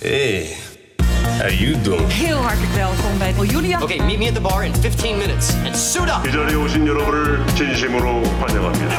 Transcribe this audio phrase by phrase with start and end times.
[0.00, 0.56] Hey,
[1.38, 2.12] how you doing?
[2.12, 3.82] Heel hartelijk welkom bij Julia.
[3.82, 6.26] Okay, meet me at the bar in 15 minutes and suit up.
[6.28, 8.96] 이 자리에 오신 여러분을 진심으로 환영합니다.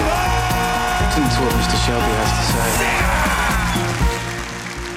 [1.02, 1.78] Listen to what Mr.
[1.86, 2.70] Shelby has to say.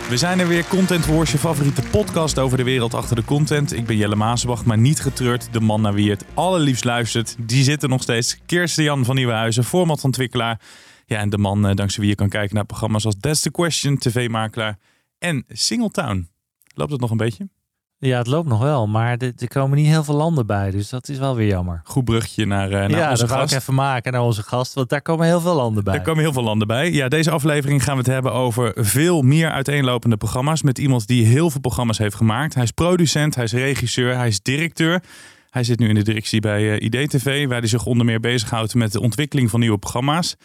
[0.09, 3.73] We zijn er weer, Content Wars, je favoriete podcast over de wereld achter de content.
[3.73, 5.49] Ik ben Jelle Maasbach, maar niet getreurd.
[5.53, 8.39] De man naar wie je het allerliefst luistert, die zit er nog steeds.
[8.47, 10.61] Kirsten Jan van Nieuwenhuizen, formatontwikkelaar.
[11.07, 13.51] Ja, en de man eh, dankzij wie je kan kijken naar programma's als That's the
[13.51, 14.79] Question, TV-makelaar
[15.19, 16.29] en Singletown.
[16.75, 17.49] Loopt het nog een beetje?
[18.01, 20.89] Ja, het loopt nog wel, maar er er komen niet heel veel landen bij, dus
[20.89, 21.81] dat is wel weer jammer.
[21.85, 23.53] Goed brugje naar, eh, naar ja, onze dat ga gast.
[23.53, 25.95] ik even maken naar onze gast, want daar komen heel veel landen bij.
[25.95, 26.93] Er komen heel veel landen bij.
[26.93, 30.63] Ja, deze aflevering gaan we het hebben over veel meer uiteenlopende programma's.
[30.63, 32.55] Met iemand die heel veel programma's heeft gemaakt.
[32.55, 35.03] Hij is producent, hij is regisseur, hij is directeur.
[35.51, 38.75] Hij zit nu in de directie bij eh, IDTV, waar hij zich onder meer bezighoudt
[38.75, 40.37] met de ontwikkeling van nieuwe programma's.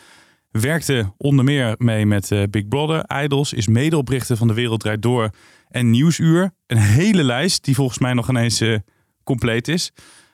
[0.61, 5.01] Werkte onder meer mee met eh, Big Brother, Idols, is medeoprichter van De Wereld Draait
[5.01, 5.29] Door
[5.69, 6.53] en Nieuwsuur.
[6.67, 8.77] Een hele lijst die volgens mij nog ineens eh,
[9.23, 9.91] compleet is.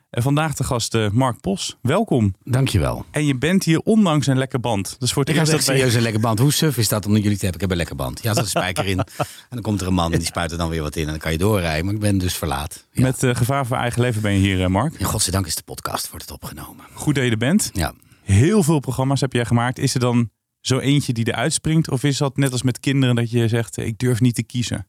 [0.09, 1.77] En vandaag de gast eh, Mark Pos.
[1.81, 2.33] Welkom.
[2.43, 3.05] Dankjewel.
[3.11, 4.95] En je bent hier ondanks een lekker band.
[4.99, 6.39] Dus voor het Ik heb eerst echt dat wij- serieus een lekker band.
[6.39, 7.53] Hoe suf is dat om jullie te hebben?
[7.53, 8.21] Ik heb een lekker band.
[8.23, 8.97] Ja, er zit een spijker in.
[8.99, 9.05] En
[9.49, 11.03] dan komt er een man en die spuit er dan weer wat in.
[11.03, 11.85] En dan kan je doorrijden.
[11.85, 12.87] Maar ik ben dus verlaat.
[12.91, 13.01] Ja.
[13.01, 15.01] Met gevaar voor eigen leven ben je hier, Mark.
[15.03, 16.85] Godzijdank is de podcast wordt het opgenomen.
[16.93, 17.69] Goed dat je er bent.
[17.73, 17.93] Ja.
[18.31, 19.79] Heel veel programma's heb jij gemaakt.
[19.79, 20.29] Is er dan
[20.61, 21.89] zo eentje die eruit springt?
[21.89, 24.87] Of is dat net als met kinderen dat je zegt, ik durf niet te kiezen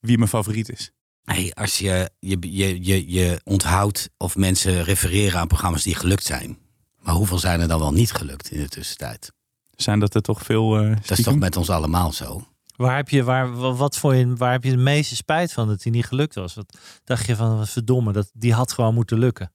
[0.00, 0.90] wie mijn favoriet is?
[1.24, 6.24] Hey, als je je, je, je je onthoudt of mensen refereren aan programma's die gelukt
[6.24, 6.58] zijn.
[7.00, 9.32] Maar hoeveel zijn er dan wel niet gelukt in de tussentijd?
[9.70, 12.46] Zijn dat er toch veel eh Dat is toch met ons allemaal zo?
[12.76, 15.68] Waar heb je, waar, wa- wat voor je, waar heb je de meeste spijt van
[15.68, 16.54] dat hij niet gelukt was?
[16.54, 19.52] Wat dacht je van, wat verdomme, dat, die had gewoon moeten lukken.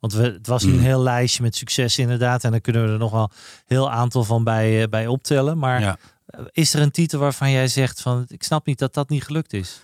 [0.00, 0.78] Want we, het was nu Hmm.
[0.78, 2.44] een heel lijstje met successen inderdaad.
[2.44, 3.30] En daar kunnen we er nog wel een
[3.66, 5.58] heel aantal van bij, eh, bij optellen.
[5.58, 5.98] Maar Ja.
[6.26, 9.24] eh, is er een titel waarvan jij zegt van, ik snap niet dat dat niet
[9.24, 9.80] gelukt is?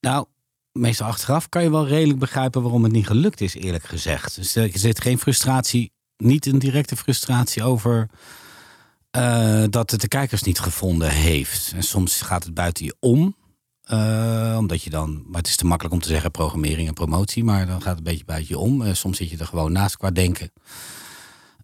[0.00, 0.26] Nou,
[0.72, 4.34] meestal achteraf kan je wel redelijk begrijpen waarom het niet gelukt is, eerlijk gezegd.
[4.34, 8.08] Dus er zit geen frustratie, niet een directe frustratie over
[9.10, 11.72] eh, dat het de kijkers niet gevonden heeft.
[11.74, 13.36] En soms gaat het buiten je om.
[13.84, 17.44] Eh, omdat je dan, maar het is te makkelijk om te zeggen programmering en promotie,
[17.44, 18.82] maar dan gaat het een beetje buiten je om.
[18.82, 20.50] Eh, soms zit je er gewoon naast qua denken.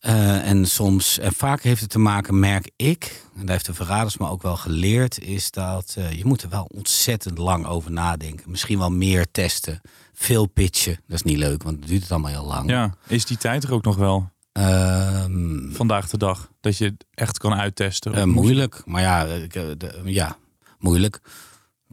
[0.00, 3.75] Eh, en soms, en vaak heeft het te maken, merk ik, en daar heeft de
[3.75, 8.50] verraders me ook wel geleerd, is dat je moet er wel ontzettend lang over nadenken.
[8.50, 9.81] Misschien wel meer testen,
[10.12, 10.94] veel pitchen.
[11.06, 12.70] Dat is niet leuk, want het duurt het allemaal heel lang.
[12.70, 16.50] Ja, is die tijd er ook nog wel Ehm, vandaag de dag?
[16.60, 18.28] Dat je het echt kan uittesten?
[18.28, 20.37] moeilijk, maar ja, de- ja
[20.78, 21.20] moeilijk.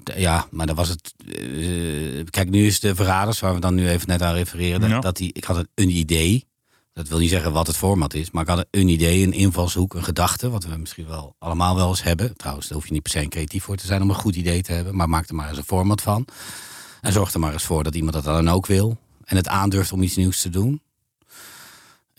[0.04, 1.14] Ja, maar dan was het.
[1.28, 4.90] eh, kijk, nu is de verraders, waar we dan nu even net aan refereren, dat,
[4.90, 5.00] Ja.
[5.00, 6.46] dat die, ik had een, een idee.
[6.94, 9.94] Dat wil niet zeggen wat het format is, maar ik had een idee, een invalshoek,
[9.94, 12.36] een gedachte, wat we misschien wel allemaal wel eens hebben.
[12.38, 14.62] Trouwens, daar hoef je niet per se creatief voor te zijn om een goed idee
[14.62, 16.26] te hebben, maar maak er maar eens een format van.
[17.02, 19.92] En zorg er maar eens voor dat iemand dat dan ook wil en het aandurft
[19.92, 20.82] om iets nieuws te doen.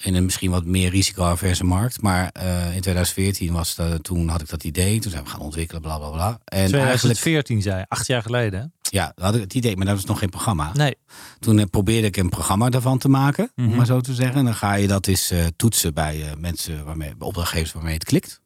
[0.02, 2.02] In een misschien wat meer risicoaverse markt.
[2.02, 5.00] Maar eh, in 2014 was het, toen had ik dat idee.
[5.00, 6.28] Toen zijn we gaan ontwikkelen, bla bla bla.
[6.44, 8.60] En eigenlijk, 2014 zei acht jaar geleden.
[8.60, 8.66] hè?
[8.90, 10.70] ja, had ik het idee, maar dat was nog geen programma.
[10.74, 10.94] Nee,
[11.40, 13.68] Toen eh, probeerde ik een programma daarvan te maken, Mhm.
[13.70, 14.36] om maar zo te zeggen.
[14.36, 18.04] En dan ga je dat eens eh, toetsen bij mensen, waarmee, bij opdrachtgevers waarmee het
[18.04, 18.40] klikt.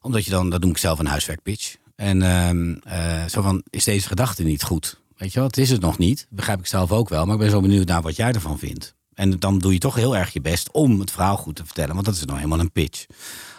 [0.00, 1.76] Omdat je dan, dat noem ik zelf een huiswerkpitch.
[1.96, 5.00] En ehm, eh, zo van, is deze gedachte niet goed?
[5.16, 6.26] Weet je wel, het is het nog niet.
[6.30, 7.24] Begrijp ik zelf ook wel.
[7.24, 8.94] Maar ik ben zo benieuwd naar wat jij ervan vindt.
[9.18, 11.94] En dan doe je toch heel erg je best om het verhaal goed te vertellen.
[11.94, 13.06] Want dat is nou helemaal een pitch.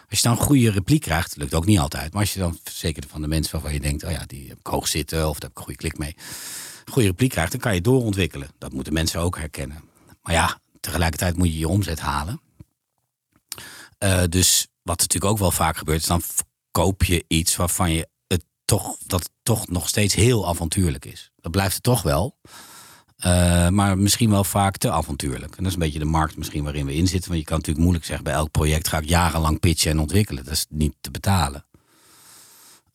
[0.10, 2.14] Als je dan een goede repliek krijgt, lukt ook niet altijd.
[2.14, 4.60] Maar als je dan zeker van de mensen waarvan je denkt, oh ja, die heb
[4.60, 6.16] ik hoog zitten of daar heb ik een goede klik mee.
[6.86, 8.50] Een goede repliek krijgt, dan kan je doorontwikkelen.
[8.58, 9.84] Dat moeten mensen ook herkennen.
[10.22, 12.42] Maar ja, tegelijkertijd moet je je omzet halen.
[13.98, 16.22] Eh, dus wat natuurlijk ook wel vaak gebeurt, is dan
[16.72, 21.32] koop je iets waarvan je het toch, dat toch nog steeds heel avontuurlijk is.
[21.36, 22.38] Dat blijft het toch wel.
[23.20, 25.56] Eh, maar misschien wel vaak te avontuurlijk.
[25.56, 27.30] En dat is een beetje de markt misschien waarin we in zitten.
[27.30, 30.44] Want je kan natuurlijk moeilijk zeggen, bij elk project ga ik jarenlang pitchen en ontwikkelen.
[30.44, 31.66] Dat is niet te betalen.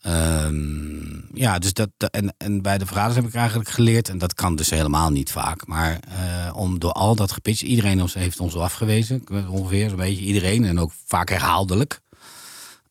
[0.01, 4.35] Ehm, ja, dus dat, en, en bij de verraders heb ik eigenlijk geleerd, en dat
[4.35, 8.55] kan dus helemaal niet vaak, maar eh, om door al dat gepitcht, iedereen heeft ons
[8.55, 12.01] al afgewezen, ongeveer zo'n beetje iedereen, en ook vaak herhaaldelijk.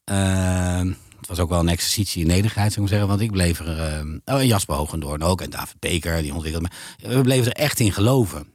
[0.03, 0.91] Ehm,
[1.27, 3.79] het was ook wel een exercitie in nederigheid, zou ik zeggen, want ik bleef er,
[3.79, 7.15] ehm, oh, en Jasper Hoogendoorn ook, en David Beker, die ontwikkelde me.
[7.15, 8.47] We bleven er echt in geloven.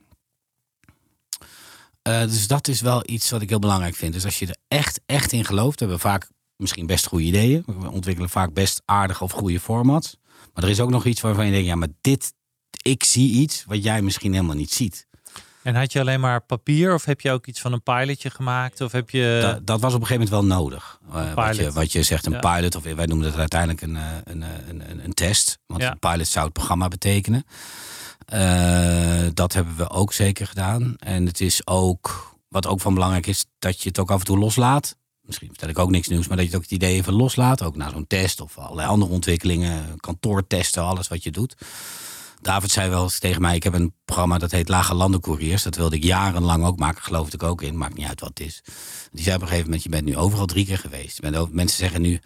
[2.03, 4.13] Eh, dus dat is wel iets wat ik heel belangrijk vind.
[4.13, 7.63] Dus als je er echt, echt in gelooft, hebben we vaak misschien best goede ideeën.
[7.67, 10.17] We ontwikkelen vaak best aardige of goede formats.
[10.55, 12.33] Maar er is ook nog iets waarvan je denkt, ja, maar dit,
[12.83, 15.07] ik zie iets wat jij misschien helemaal niet ziet.
[15.63, 18.81] En had je alleen maar papier of heb je ook iets van een pilotje gemaakt?
[18.81, 19.39] Of heb je...
[19.43, 20.98] Dat, dat was op een gegeven moment wel nodig.
[21.13, 22.39] Eh, wat, je, wat je zegt, een Ja.
[22.39, 25.59] pilot, of wij noemen het uiteindelijk een, eh, een, eh, een, een, een test.
[25.67, 25.91] Want Ja.
[25.91, 27.45] een pilot zou het programma betekenen.
[29.35, 30.95] Dat hebben we ook zeker gedaan.
[30.99, 34.25] En het is ook, wat ook van belangrijk is, dat je het ook af en
[34.25, 34.97] toe loslaat.
[35.23, 37.63] Misschien vertel ik ook niks nieuws, maar dat je het ook het idee even loslaat.
[37.63, 41.55] Ook na zo'n test of allerlei andere ontwikkelingen, kantoortesten, alles wat je doet.
[42.41, 45.63] David zei wel eens tegen mij, ik heb een programma dat heet Lage Landencouriers.
[45.63, 47.77] Dat wilde ik jarenlang ook maken, geloofde ik ook in.
[47.77, 48.63] Maakt niet uit wat het is.
[49.13, 51.37] Die zei op een gegeven moment, je bent nu overal drie keer geweest.
[51.37, 52.21] Over, mensen zeggen nu,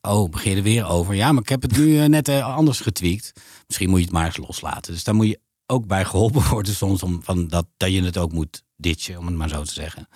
[0.00, 1.14] oh, begin er weer over?
[1.14, 3.32] Ja, maar ik heb het nu eh, net eh, anders getweakt.
[3.66, 4.92] Misschien moet je het maar eens loslaten.
[4.92, 8.18] Dus daar moet je ook bij geholpen worden soms, om, van dat, dat je het
[8.18, 10.08] ook moet ditchen, om het maar zo te zeggen.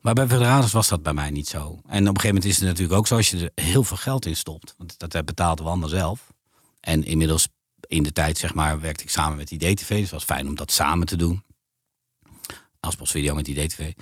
[0.00, 1.58] Maar bij Federales was dat bij mij niet zo.
[1.58, 3.96] En op een gegeven moment is het natuurlijk ook zo als je er heel veel
[3.96, 4.74] geld in stopt.
[4.78, 6.32] Want dat betaalden we allemaal zelf.
[6.80, 7.48] En inmiddels
[7.86, 9.88] in de tijd, zeg maar, werkte ik samen met IDTV.
[9.88, 11.44] Dus het was fijn om dat samen te doen.
[12.80, 13.92] Als postvideo met IDTV.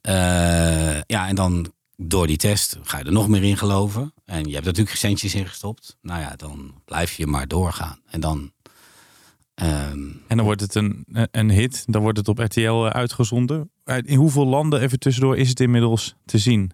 [0.00, 4.12] Eh ja, en dan door die test ga je er nog meer in geloven.
[4.24, 5.96] En je hebt natuurlijk centjes in gestopt.
[6.02, 8.00] Nou ja, dan blijf je maar doorgaan.
[8.06, 8.52] En dan...
[9.54, 11.84] ehm, En dan wordt het een, een hit.
[11.86, 13.70] Dan wordt het op RTL uitgezonden.
[13.84, 16.70] In hoeveel landen, even tussendoor, is het inmiddels te zien?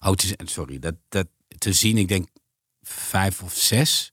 [0.00, 0.12] Oh,
[0.44, 1.26] sorry, dat, dat
[1.58, 2.28] te zien, ik denk
[2.82, 4.12] vijf of zes.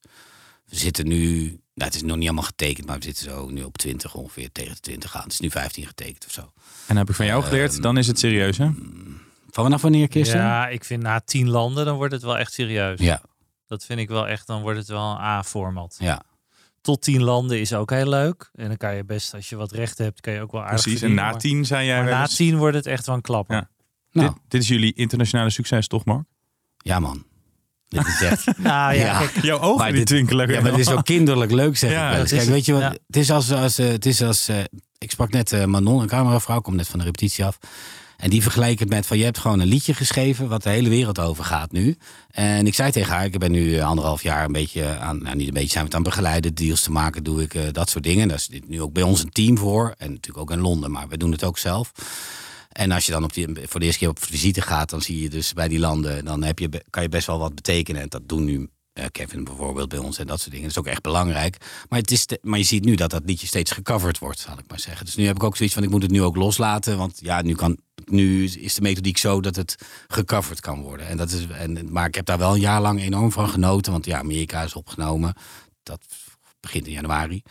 [0.66, 3.64] We zitten nu, nou, het is nog niet allemaal getekend, maar we zitten zo nu
[3.64, 5.24] op 20 ongeveer tegen de 20 gaan.
[5.24, 6.52] Het is nu 15 getekend of zo.
[6.88, 8.66] En heb ik van jou geleerd, dan is het serieus, hè?
[9.50, 10.40] Van vanaf wanneer, Kirsten?
[10.40, 13.00] Ja, ik vind na tien landen, dan wordt het wel echt serieus.
[13.00, 13.22] Ja,
[13.68, 15.96] Dat vind ik wel echt, dan wordt het wel een A-format.
[16.00, 16.24] ja.
[16.82, 18.50] Tot tien landen is ook heel leuk.
[18.54, 20.82] En dan kan je best, als je wat recht hebt, kan je ook wel aardig
[20.82, 21.02] Precies.
[21.02, 23.16] En na maar- tien zei jij Maar wel na eens- tien wordt het echt wel
[23.16, 23.56] een klapper.
[23.56, 23.70] Ja.
[24.12, 26.24] Nou, Dit, dit is jullie internationale succes, toch, Mark?
[26.78, 27.26] ja man.
[27.94, 28.46] Dit is echt...
[28.58, 29.18] Nou ja, Ja.
[29.20, 30.50] kijk, Jouw ogen Maar dit- twinkelen.
[30.52, 32.30] Ja, maar het is ook kinderlijk leuk, zeg Ja, ik wel eens.
[32.30, 32.82] dat is Kijk, weet je wat?
[32.82, 32.98] het, ja.
[33.08, 34.58] Het is als, als, eh, het is als eh,
[34.98, 37.58] ik sprak net eh, Manon, een cameravrouw, komt net van de repetitie af.
[38.18, 40.90] En die vergeleek het met van, je hebt gewoon een liedje geschreven wat de hele
[40.90, 41.98] wereld over gaat nu.
[42.32, 45.48] En ik zei tegen haar, ik ben nu anderhalf jaar een beetje aan, nou niet
[45.48, 47.90] een beetje, zijn we het aan het begeleiden, deals te maken, doe ik eh, dat
[47.90, 48.28] soort dingen.
[48.28, 49.94] Daar is dit nu ook bij ons een team voor.
[49.98, 51.92] En natuurlijk ook in Londen, maar we doen het ook zelf.
[52.74, 55.22] En als je dan op die, voor de eerste keer op visite gaat, dan zie
[55.22, 58.02] je dus bij die landen, dan heb je, kan je best wel wat betekenen.
[58.02, 60.68] En dat doen nu eh, Kevin bijvoorbeeld bij ons en dat soort dingen.
[60.68, 61.58] Dat is ook echt belangrijk.
[61.90, 64.58] Maar, het is te- maar je ziet nu dat dat liedje steeds gecoverd wordt, zal
[64.58, 65.06] ik maar zeggen.
[65.06, 66.98] Dus nu heb ik ook zoiets van, ik moet het nu ook loslaten.
[66.98, 69.76] Want ja, nu, kan, nu is de methodiek zo dat het
[70.08, 71.08] gecoverd kan worden.
[71.08, 73.92] En dat is, en, maar ik heb daar wel een jaar lang enorm van genoten.
[73.92, 75.34] Want ja, Amerika is opgenomen.
[75.84, 76.02] Dat
[76.60, 77.42] begint in januari.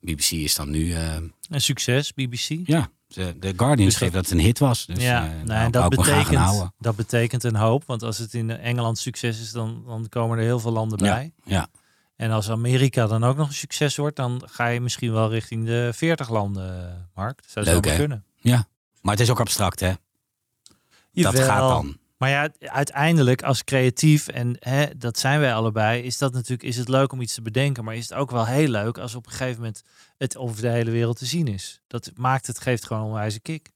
[0.00, 0.92] BBC is dan nu...
[0.92, 1.14] eh,
[1.48, 2.48] een succes, BBC.
[2.66, 4.86] ja, de, de Guardian Dus schreef dat- dat het een hit was.
[4.86, 7.82] Dus ja, eh, nee, daar dat, betekent, dat betekent een hoop.
[7.86, 11.14] Want als het in Engeland succes is, dan, dan komen er heel veel landen Ja,
[11.14, 11.32] bij.
[11.44, 11.66] ja.
[12.16, 15.66] En als Amerika dan ook nog een succes wordt, dan ga je misschien wel richting
[15.66, 17.36] de 40 landen, Mark.
[17.42, 17.96] Dat zou Leuk, hè?
[17.96, 18.24] kunnen.
[18.36, 18.66] ja,
[19.00, 19.92] maar het is ook abstract, hè?
[21.12, 21.96] Dat gaat dan.
[22.24, 26.76] Maar ja, uiteindelijk als creatief, en hè, dat zijn wij allebei, is dat natuurlijk is
[26.76, 27.84] het leuk om iets te bedenken.
[27.84, 29.82] Maar is het ook wel heel leuk als op een gegeven moment
[30.18, 31.80] het over de hele wereld te zien is.
[31.86, 33.68] Dat maakt het, geeft gewoon een onwijze kick.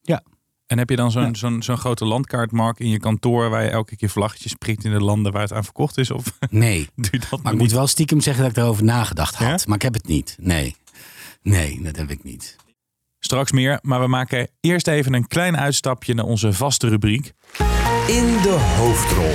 [0.67, 1.35] En heb je dan zo'n Ja.
[1.35, 3.51] zo'n zo'n grote landkaart, Mark, in je kantoor...
[3.51, 6.11] waar je elke keer vlaggetjes prikt in de landen waar het aan verkocht is?
[6.11, 9.35] Of Nee, doe je dat maar ik moet wel stiekem zeggen dat ik erover nagedacht
[9.35, 9.61] had.
[9.61, 9.67] Ja?
[9.67, 10.37] Maar ik heb het niet.
[10.41, 10.77] Nee.
[11.43, 12.57] Nee, dat heb ik niet.
[13.19, 17.33] Straks meer, maar we maken eerst even een klein uitstapje naar onze vaste rubriek.
[18.09, 19.33] In de hoofdrol.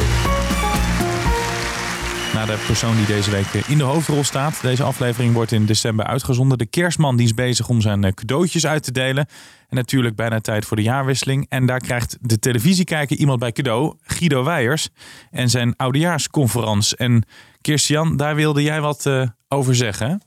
[2.34, 4.62] Naar de persoon die deze week in de hoofdrol staat.
[4.62, 6.58] Deze aflevering wordt in december uitgezonden.
[6.58, 9.26] De kerstman die is bezig om zijn eh, cadeautjes uit te delen.
[9.70, 11.46] En natuurlijk bijna tijd voor de jaarwisseling.
[11.50, 13.96] En daar krijgt de televisiekijker iemand bij cadeau.
[14.02, 14.90] Guido Weijers.
[15.32, 16.98] En zijn oudejaarsconferentie.
[16.98, 17.24] En
[17.62, 20.22] Kirstian, daar wilde jij wat eh, over zeggen.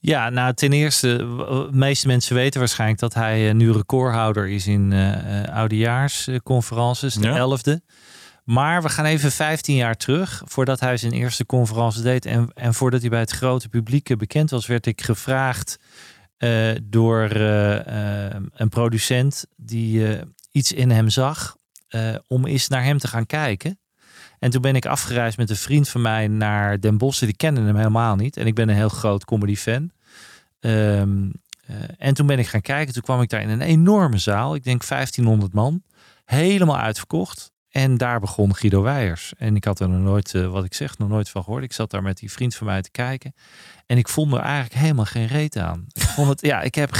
[0.00, 4.66] Ja, nou ten eerste, de meeste mensen weten waarschijnlijk dat hij eh, nu recordhouder is
[4.66, 7.36] in eh eh, oudejaarsconferences, de Ja.
[7.36, 7.82] elfde.
[8.44, 12.26] Maar we gaan even 15 jaar terug, voordat hij zijn eerste conferentie deed.
[12.26, 15.76] En, en voordat hij bij het grote publiek bekend was, werd ik gevraagd
[16.82, 20.18] door een producent die
[20.50, 21.56] iets in hem zag,
[22.26, 23.78] om eens naar hem te gaan kijken.
[24.38, 27.20] En toen ben ik afgereisd met een vriend van mij naar Den Bosch.
[27.20, 28.36] Die kende hem helemaal niet.
[28.36, 29.90] En ik ben een heel groot comedy fan.
[30.60, 31.30] Ehm,
[31.66, 32.94] eh, en toen ben ik gaan kijken.
[32.94, 34.54] Toen kwam ik daar in een enorme zaal.
[34.54, 35.82] Ik denk 1500 man.
[36.24, 37.52] Helemaal uitverkocht.
[37.70, 39.32] En daar begon Guido Weijers.
[39.36, 41.62] En ik had er nog nooit, eh, wat ik zeg, nog nooit van gehoord.
[41.62, 43.34] Ik zat daar met die vriend van mij te kijken.
[43.88, 45.86] En ik vond er eigenlijk helemaal geen reet aan.
[45.92, 46.90] Ik vond het, ja, ik heb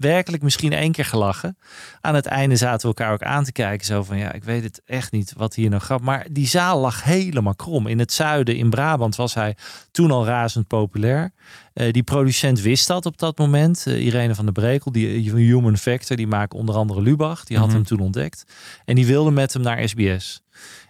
[0.00, 1.58] werkelijk misschien één keer gelachen.
[2.00, 3.86] Aan het einde zaten we elkaar ook aan te kijken.
[3.86, 6.00] Zo van, ja, ik weet het echt niet wat hier nou grap.
[6.00, 7.86] Maar die zaal lag helemaal krom.
[7.86, 9.56] In het zuiden, in Brabant, was hij
[9.90, 11.32] toen al razend populair.
[11.78, 13.84] Eh, die producent wist dat op dat moment.
[13.86, 17.44] Eh, Irene van der Brekel, die Human Factor, die maakt onder andere Lubach.
[17.44, 17.74] Die had Mhm.
[17.76, 18.44] hem toen ontdekt.
[18.84, 20.42] En die wilde met hem naar SBS.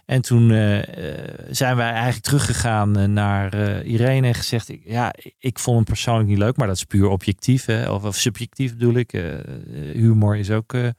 [0.05, 0.77] En toen eh,
[1.13, 5.75] eh, zijn wij eigenlijk teruggegaan eh, naar eh, Irene en gezegd: ik, Ja, ik- vond
[5.75, 9.13] hem persoonlijk niet leuk, maar dat is puur objectief, hè, of, of subjectief bedoel ik.
[9.13, 9.43] Eh, eh,
[9.93, 10.93] humor is ook eh, eh,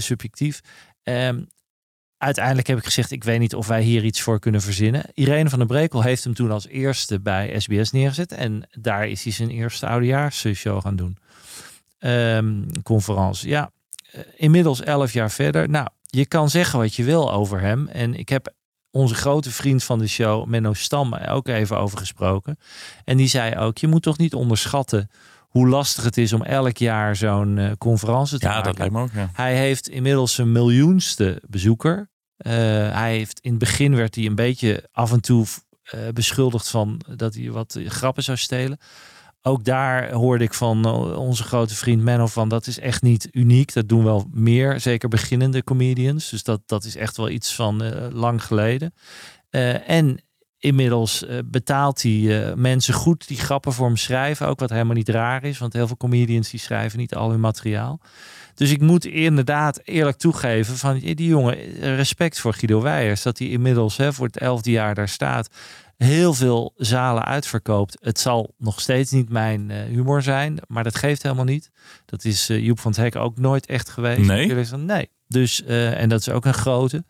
[0.00, 0.60] subjectief.
[1.02, 1.40] Ehm,
[2.26, 5.02] uiteindelijk heb ik gezegd: Ik weet niet of wij hier iets voor kunnen verzinnen.
[5.14, 8.32] Irene van der Brekel heeft hem toen als eerste bij SBS neergezet.
[8.32, 11.16] En daar is hij zijn eerste oudejaarsshow gaan doen.
[11.98, 13.48] Ehm conferentie.
[13.48, 13.70] Ja,
[14.12, 15.68] eh, inmiddels elf jaar verder.
[15.68, 17.88] Nou, je kan zeggen wat je wil over hem.
[17.88, 18.54] En ik heb
[18.90, 22.58] onze grote vriend van de show, Menno Stam, ook even over gesproken.
[23.04, 25.10] En die zei ook, je moet toch niet onderschatten
[25.48, 28.68] hoe lastig het is om elk jaar zo'n eh, conferentie te Ja, maken.
[28.68, 29.10] dat lijkt me ook.
[29.14, 29.30] Ja.
[29.32, 32.08] Hij heeft inmiddels zijn miljoenste bezoeker.
[32.36, 32.52] Eh,
[32.92, 35.46] hij heeft in het begin werd hij een beetje af en toe
[35.82, 38.78] eh, beschuldigd van dat hij wat grappen zou stelen.
[39.46, 43.28] Ook daar hoorde ik van eh, onze grote vriend Menno van dat is echt niet
[43.32, 43.72] uniek.
[43.72, 46.30] Dat doen wel meer, zeker beginnende comedians.
[46.30, 48.94] Dus dat, dat is echt wel iets van eh, lang geleden.
[49.50, 50.20] Eh, en
[50.66, 54.48] inmiddels eh, betaalt hij eh, mensen goed die grappen voor hem schrijven.
[54.48, 57.40] Ook wat helemaal niet raar is, want heel veel comedians die schrijven niet al hun
[57.40, 58.00] materiaal.
[58.54, 63.22] Dus ik moet inderdaad eerlijk toegeven van die jongen, eh, respect voor Guido Weijers.
[63.22, 65.48] Dat hij inmiddels hè, voor het elfde jaar daar staat.
[65.96, 67.96] Heel veel zalen uitverkoopt.
[68.00, 71.70] Het zal nog steeds niet mijn humor zijn, maar dat geeft helemaal niet.
[72.06, 74.28] Dat is Joep van het Hek ook nooit echt geweest.
[74.28, 74.46] Nee?
[74.76, 75.10] Nee.
[75.28, 77.04] Dus, en dat is ook een grote.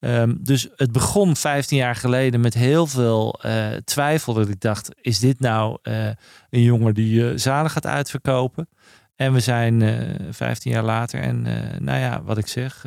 [0.00, 4.34] Ehm, dus het begon 15 jaar geleden met heel veel eh, twijfel.
[4.34, 6.06] Dat ik dacht, is dit nou eh,
[6.50, 8.68] een jongen die eh zalen gaat uitverkopen?
[9.16, 11.20] En we zijn eh 15 jaar later.
[11.20, 11.42] En
[11.78, 12.86] nou ja, wat ik zeg,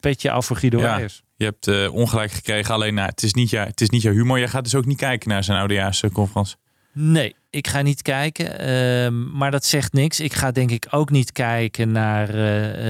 [0.00, 0.84] petje af voor Guido Ja.
[0.84, 1.22] Weijers.
[1.36, 4.38] Je hebt ongelijk gekregen, alleen nou, het, is niet jou, het is niet jouw humor.
[4.38, 6.56] Jij gaat dus ook niet kijken naar zijn oudejaarsconferentie.
[6.92, 8.58] Nee, ik ga niet kijken.
[8.58, 10.20] ehm, maar dat zegt niks.
[10.20, 12.34] Ik ga denk ik ook niet kijken naar eh,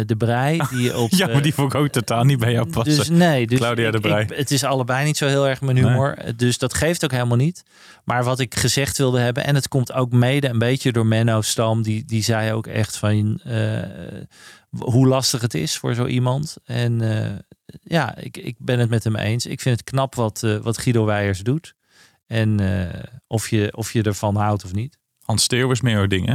[0.06, 0.61] De Brei.
[0.71, 2.97] Die op, Ja, maar die vond ik ook totaal niet bij jou passen.
[2.97, 4.23] Dus nee, dus Claudia de Brij.
[4.23, 6.16] ik- het is allebei niet zo heel erg mijn humor.
[6.37, 7.62] Dus dat geeft ook helemaal niet.
[8.04, 11.40] Maar wat ik gezegd wilde hebben, en het komt ook mede een beetje door Menno
[11.40, 13.83] Stam, die, die zei ook echt van eh,
[14.78, 16.56] hoe lastig het is voor zo iemand.
[16.64, 17.30] En eh,
[17.83, 19.47] ja, ik, ik ben het met hem eens.
[19.47, 21.75] Ik vind het knap wat, eh, wat Guido Weijers doet.
[22.26, 24.98] En eh, of, je, of je ervan houdt of niet.
[25.24, 26.34] Hans Steeuw is meer jouw ding, hè?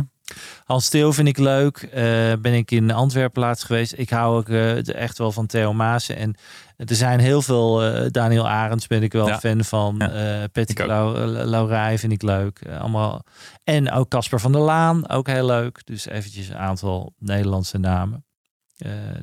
[0.63, 1.77] Hans Steel vind ik leuk.
[1.77, 2.01] Eh,
[2.41, 3.93] ben ik in Antwerpen laatst geweest.
[3.97, 6.15] Ik hou ook eh, echt wel van Theo Maassen.
[6.15, 6.35] En
[6.77, 7.81] er zijn heel veel.
[8.11, 9.39] Daniel Arends ben ik wel Ja.
[9.39, 9.95] fan van.
[9.97, 10.43] Ja.
[10.51, 12.67] Eh, Laurij vind ik leuk.
[12.67, 13.23] Allemaal.
[13.63, 15.09] En ook Casper van der Laan.
[15.09, 15.85] Ook heel leuk.
[15.85, 18.25] Dus eventjes een aantal Nederlandse namen.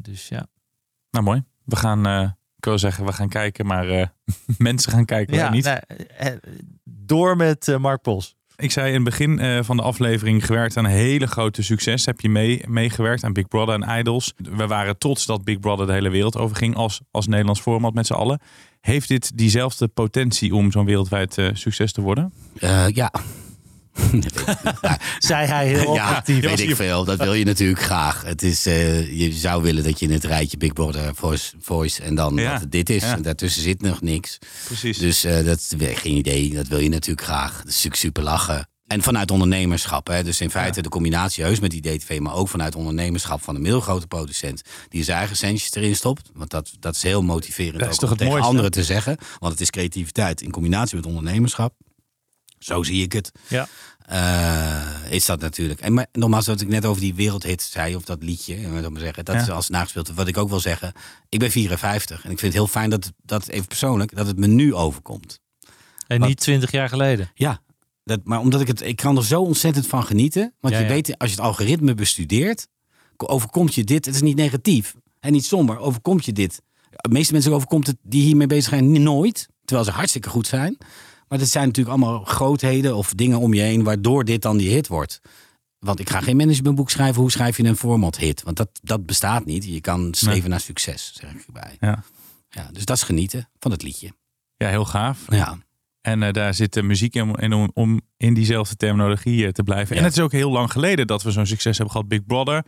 [0.02, 0.46] Dus ja.
[1.10, 1.44] Nou, mooi.
[1.64, 2.36] We gaan,
[2.70, 4.06] wil zeggen, we gaan kijken, maar eh,
[4.58, 5.64] mensen gaan kijken, ja niet.
[5.64, 5.78] nou,
[6.16, 6.32] eh,
[6.84, 8.36] door met eh, Mark Pos.
[8.56, 12.06] Ik zei in het begin eh, van de aflevering gewerkt aan een hele grote succes.
[12.06, 14.32] Heb je mee, meegewerkt aan Big Brother en Idols.
[14.36, 17.94] We waren trots dat Big Brother de hele wereld over ging als, als Nederlands format
[17.94, 18.40] met z'n allen.
[18.80, 22.32] Heeft dit diezelfde potentie om zo'n wereldwijd eh, succes te worden?
[22.60, 23.12] Eh, ja.
[25.18, 26.40] Zei hij heel ja, objectief.
[26.40, 27.04] weet ik veel.
[27.04, 28.22] Dat wil je natuurlijk graag.
[28.22, 32.02] Het is, eh, je zou willen dat je in het rijtje Big Brother Voice, voice
[32.02, 33.02] en dan Ja, dat het dit is.
[33.02, 33.14] ja.
[33.16, 34.38] En daartussen zit nog niks.
[34.64, 34.98] Precies.
[34.98, 36.54] Dus eh, dat geen idee.
[36.54, 37.50] Dat wil je natuurlijk graag.
[37.56, 38.68] Dat is natuurlijk super lachen.
[38.86, 40.06] En vanuit ondernemerschap.
[40.06, 40.22] Hè?
[40.22, 43.62] Dus in feite de combinatie heus met die DTV, maar ook vanuit ondernemerschap van een
[43.62, 44.62] middelgrote producent.
[44.88, 46.30] Die zijn eigen centjes erin stopt.
[46.34, 48.48] Want dat, dat is heel motiverend Dat is ook toch om het tegen mooiste?
[48.48, 49.16] anderen te zeggen.
[49.38, 51.74] Want het is creativiteit in combinatie met ondernemerschap.
[52.58, 53.32] Zo zie ik het.
[53.48, 53.68] Ja.
[54.06, 55.80] Eh, is dat natuurlijk.
[55.80, 58.90] En maar, nogmaals, wat ik net over die wereldhit zei, of dat liedje, en wat
[58.90, 59.40] maar zeggen, dat Ja.
[59.40, 60.12] is als nagespeeld.
[60.14, 60.92] Wat ik ook wil zeggen,
[61.28, 64.38] ik ben 54 en ik vind het heel fijn dat, dat even persoonlijk, dat het
[64.38, 65.40] me nu overkomt.
[66.06, 66.28] En Wat?
[66.28, 67.30] niet twintig jaar geleden.
[67.34, 67.60] Ja,
[68.04, 70.54] dat, maar omdat ik het, ik kan er zo ontzettend van genieten.
[70.60, 70.92] Want Ja, je ja.
[70.92, 72.66] weet, als je het algoritme bestudeert,
[73.16, 74.04] overkomt je dit.
[74.04, 75.78] Het is niet negatief en niet somber.
[75.78, 76.62] Overkomt je dit?
[76.90, 80.78] De meeste mensen overkomt het die hiermee bezig zijn nooit, terwijl ze hartstikke goed zijn.
[81.28, 84.70] Maar dit zijn natuurlijk allemaal grootheden of dingen om je heen, waardoor dit dan die
[84.70, 85.20] hit wordt.
[85.78, 87.20] Want ik ga geen managementboek schrijven.
[87.20, 88.42] Hoe schrijf je een format hit?
[88.42, 89.64] Want dat, dat bestaat niet.
[89.64, 90.48] Je kan streven Nee.
[90.48, 91.76] naar succes, zeg ik erbij.
[91.80, 92.02] Ja.
[92.48, 94.12] Ja, dus dat is genieten van het liedje.
[94.56, 95.18] Ja, heel gaaf.
[95.28, 95.58] Ja.
[96.00, 99.62] En eh, daar zit de muziek in, in om, om in diezelfde terminologie eh, te
[99.62, 99.96] blijven.
[99.96, 102.08] En het is ook heel lang geleden dat we zo'n succes hebben gehad.
[102.08, 102.64] Big Brother.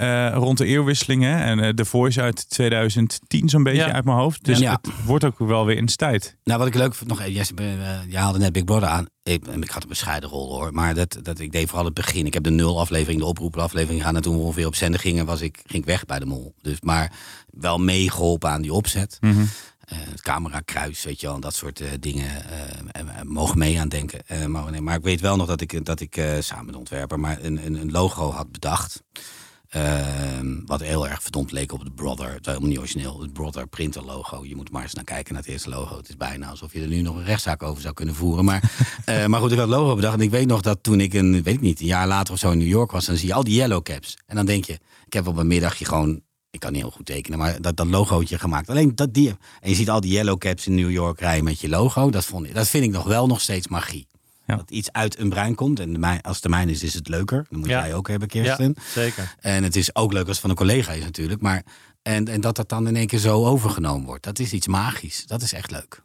[0.00, 1.38] Eh, rond de eeuwwisselingen.
[1.38, 3.92] En eh The Voice uit 2010 zo'n beetje Ja.
[3.92, 4.44] uit mijn hoofd.
[4.44, 4.78] Dus Ja.
[4.82, 6.36] het wordt ook wel weer in de tijd.
[6.44, 7.64] Nou, wat ik leuk vond, nog even, Jesse, eh,
[8.08, 9.06] je haalde net Big Brother aan.
[9.22, 12.26] Ik, ik had een bescheiden rol hoor, maar dat, dat, ik deed vooral het begin.
[12.26, 14.16] Ik heb de nul aflevering, de oproepaflevering gaan.
[14.16, 16.54] En toen we ongeveer op zender gingen, was ik, ging ik weg bij de mol.
[16.62, 17.12] Dus, maar
[17.50, 19.18] wel meegeholpen aan die opzet.
[19.20, 23.80] Eh, het camerakruis, weet je wel, en dat soort eh, dingen eh, eh, mogen mee
[23.80, 24.20] aan denken.
[24.26, 26.72] Eh, maar, nee, maar ik weet wel nog dat ik, dat ik eh, samen met
[26.74, 29.02] de ontwerper maar een, een, een logo had bedacht.
[29.70, 32.28] Ehm, wat heel erg verdomd leek op het Brother.
[32.28, 33.20] Het is helemaal niet origineel.
[33.20, 34.44] Het Brother printer logo.
[34.44, 35.96] Je moet maar eens naar kijken naar het eerste logo.
[35.96, 38.44] Het is bijna alsof je er nu nog een rechtszaak over zou kunnen voeren.
[38.44, 38.62] Maar,
[39.04, 40.14] eh, maar goed, ik had het logo bedacht.
[40.14, 42.38] En ik weet nog dat toen ik een, weet ik niet, een jaar later of
[42.38, 43.06] zo in New York was.
[43.06, 44.16] Dan zie je al die yellow caps.
[44.26, 47.06] En dan denk je, ik heb op een middagje gewoon ik kan niet heel goed
[47.06, 48.68] tekenen, maar dat, dat logootje gemaakt.
[48.68, 49.28] Alleen dat die.
[49.60, 52.10] En je ziet al die yellow caps in New York rijden met je logo.
[52.10, 54.06] Dat, vond dat vind ik nog wel nog steeds magie.
[54.50, 54.56] Ja.
[54.56, 55.80] Dat iets uit een bruin komt.
[55.80, 57.46] En de mijn, als het de mijne is, is het leuker.
[57.48, 57.80] Dat moet Ja.
[57.86, 58.74] jij ook hebben, Kirsten.
[58.76, 59.34] Ja, zeker.
[59.40, 61.40] En het is ook leuk als het van een collega is natuurlijk.
[61.40, 61.62] Maar,
[62.02, 64.24] en, en dat dat dan in één keer zo overgenomen wordt.
[64.24, 65.26] Dat is iets magisch.
[65.26, 66.02] Dat is echt leuk.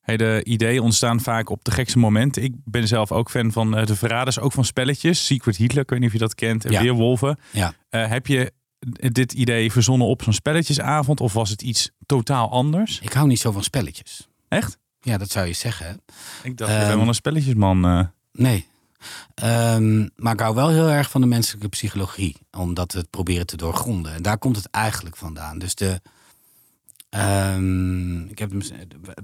[0.00, 2.42] Hey, de ideeën ontstaan vaak op de gekste momenten.
[2.42, 5.26] Ik ben zelf ook fan van eh, de verraders, ook van spelletjes.
[5.26, 6.64] Secret Hitler, ik weet niet of je dat kent.
[6.64, 6.82] En Ja.
[6.82, 7.38] Weerwolven.
[7.52, 7.74] Ja.
[7.88, 8.52] Eh, heb je
[9.12, 12.98] dit idee verzonnen op zo'n spelletjesavond of was het iets totaal anders?
[13.02, 14.28] Ik hou niet zo van spelletjes.
[14.48, 14.78] Echt?
[15.00, 16.00] Ja, dat zou je zeggen.
[16.42, 17.84] Ik dacht, je Ehm, bent wel een spelletjesman.
[17.84, 18.06] eh.
[18.32, 18.66] Nee.
[19.34, 22.36] Ehm, maar ik hou wel heel erg van de menselijke psychologie.
[22.50, 24.12] Om dat te proberen te doorgronden.
[24.14, 25.58] En daar komt het eigenlijk vandaan.
[25.58, 26.00] Dus de.
[27.10, 28.62] ehm, ik heb, hem-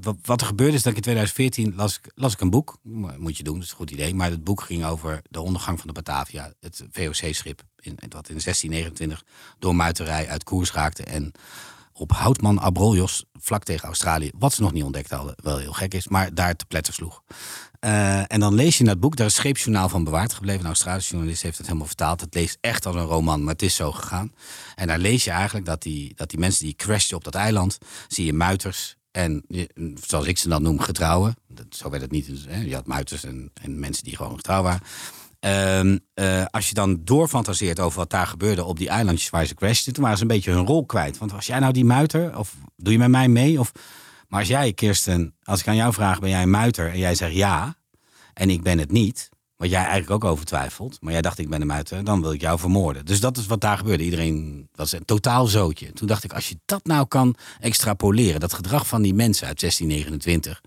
[0.00, 2.78] wat- wat er gebeurde is dat ik in 2014 las, ik- las ik een boek.
[2.82, 4.14] Mo- Moet je doen, dat is een goed idee.
[4.14, 6.52] Maar het boek ging over de ondergang van de Batavia.
[6.60, 7.62] Het VOC-schip.
[7.80, 9.22] In, wat in 1629
[9.58, 11.02] door muiterij uit koers raakte.
[11.04, 11.32] En
[11.98, 15.94] op Houtman Abrolhos, vlak tegen Australië, wat ze nog niet ontdekt hadden, wel heel gek
[15.94, 17.22] is, maar daar te pletter sloeg.
[17.80, 20.60] Eh, en dan lees je in dat boek, daar is scheepsjournaal van bewaard gebleven.
[20.60, 22.20] Een Australische journalist heeft het helemaal vertaald.
[22.20, 24.32] Het leest echt als een roman, maar het is zo gegaan.
[24.74, 27.78] En daar lees je eigenlijk dat die, dat die mensen die crashten op dat eiland,
[28.08, 29.44] zie je muiters en,
[30.06, 31.36] zoals ik ze dan noem, getrouwen.
[31.48, 32.28] Dat, zo werd het niet.
[32.48, 32.60] Hè?
[32.60, 34.82] Je had muiters en, en mensen die gewoon getrouw waren.
[35.44, 39.54] Ehm, eh, als je dan doorfantaseert over wat daar gebeurde op die eilandjes waar ze
[39.54, 41.18] crashten, toen waren ze een beetje hun rol kwijt.
[41.18, 42.38] Want was jij nou die muiter?
[42.38, 43.60] Of doe je met mij mee?
[43.60, 43.72] Of,
[44.28, 46.90] maar als jij, Kirsten, als ik aan jou vraag, ben jij een muiter?
[46.90, 47.76] En jij zegt ja,
[48.34, 51.48] en ik ben het niet, wat jij eigenlijk ook over twijfelt, maar jij dacht ik
[51.48, 53.06] ben een muiter, dan wil ik jou vermoorden.
[53.06, 54.04] Dus dat is wat daar gebeurde.
[54.04, 55.92] Iedereen was een totaal zootje.
[55.92, 59.60] Toen dacht ik, als je dat nou kan extrapoleren, dat gedrag van die mensen uit
[59.60, 60.60] 1629.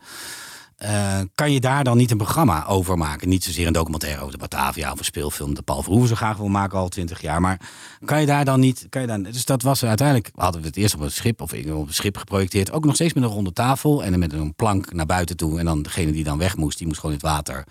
[0.77, 3.29] Eh, kan je daar dan niet een programma over maken?
[3.29, 6.37] Niet zozeer een documentaire over de Batavia of een speelfilm dat Paul Verhoeven zo graag
[6.37, 7.41] wil maken al twintig jaar.
[7.41, 7.61] Maar
[8.05, 8.85] kan je daar dan niet.
[8.89, 10.29] Kan je dan, dus dat was uiteindelijk.
[10.35, 12.71] Hadden we het eerst op een schip of op een schip geprojecteerd.
[12.71, 15.59] Ook nog steeds met een ronde tafel en dan met een plank naar buiten toe.
[15.59, 17.65] En dan degene die dan weg moest, die moest gewoon in het water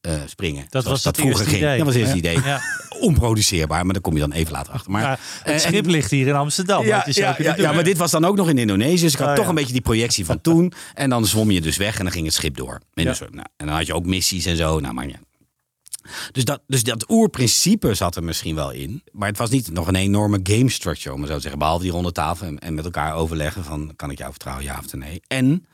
[0.00, 0.66] eh, springen.
[0.68, 1.76] Dat was het eerste idee.
[1.76, 2.40] Dat was het eerste idee.
[2.44, 2.60] Ja.
[3.00, 4.90] Onproduceerbaar, maar daar kom je dan even later achter.
[4.90, 6.84] Maar, Maar eh, het schip ligt hier in Amsterdam.
[6.84, 7.16] ja, dat
[7.56, 9.02] ja, maar dit was dan ook nog in Indonesië.
[9.04, 10.72] Dus ik had Oh, toch een beetje die projectie van toen.
[10.94, 12.80] En dan zwom je dus weg en dan ging het schip door.
[12.94, 14.80] Soort, nou, en dan had je ook missies en zo.
[14.80, 15.18] Nou, maar ja.
[16.32, 19.02] Dus dat, dus dat oerprincipe zat er misschien wel in.
[19.12, 21.58] Maar het was niet nog een enorme game structure, om het zo te zeggen.
[21.58, 23.92] Behalve die ronde tafel en, en met elkaar overleggen van...
[23.96, 25.22] kan ik jou vertrouwen, ja of nee?
[25.26, 25.66] En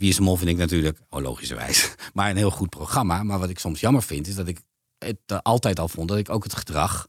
[0.00, 3.22] Wie is de Mol vind ik natuurlijk, oh logischerwijs, maar een heel goed programma.
[3.22, 4.60] Maar wat ik soms jammer vind, is dat ik
[4.98, 6.08] het altijd al vond...
[6.08, 7.06] dat ik ook het gedrag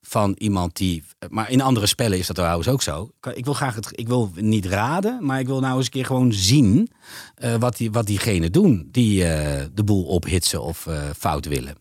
[0.00, 1.04] van iemand die...
[1.28, 3.10] Maar in andere spellen is dat trouwens ook zo.
[3.34, 3.88] Ik wil graag het...
[3.90, 6.90] Ik wil niet raden, maar ik wil nou eens een keer gewoon zien...
[7.34, 11.74] eh, wat, die, wat diegenen doen die eh, de boel ophitsen of eh, fout willen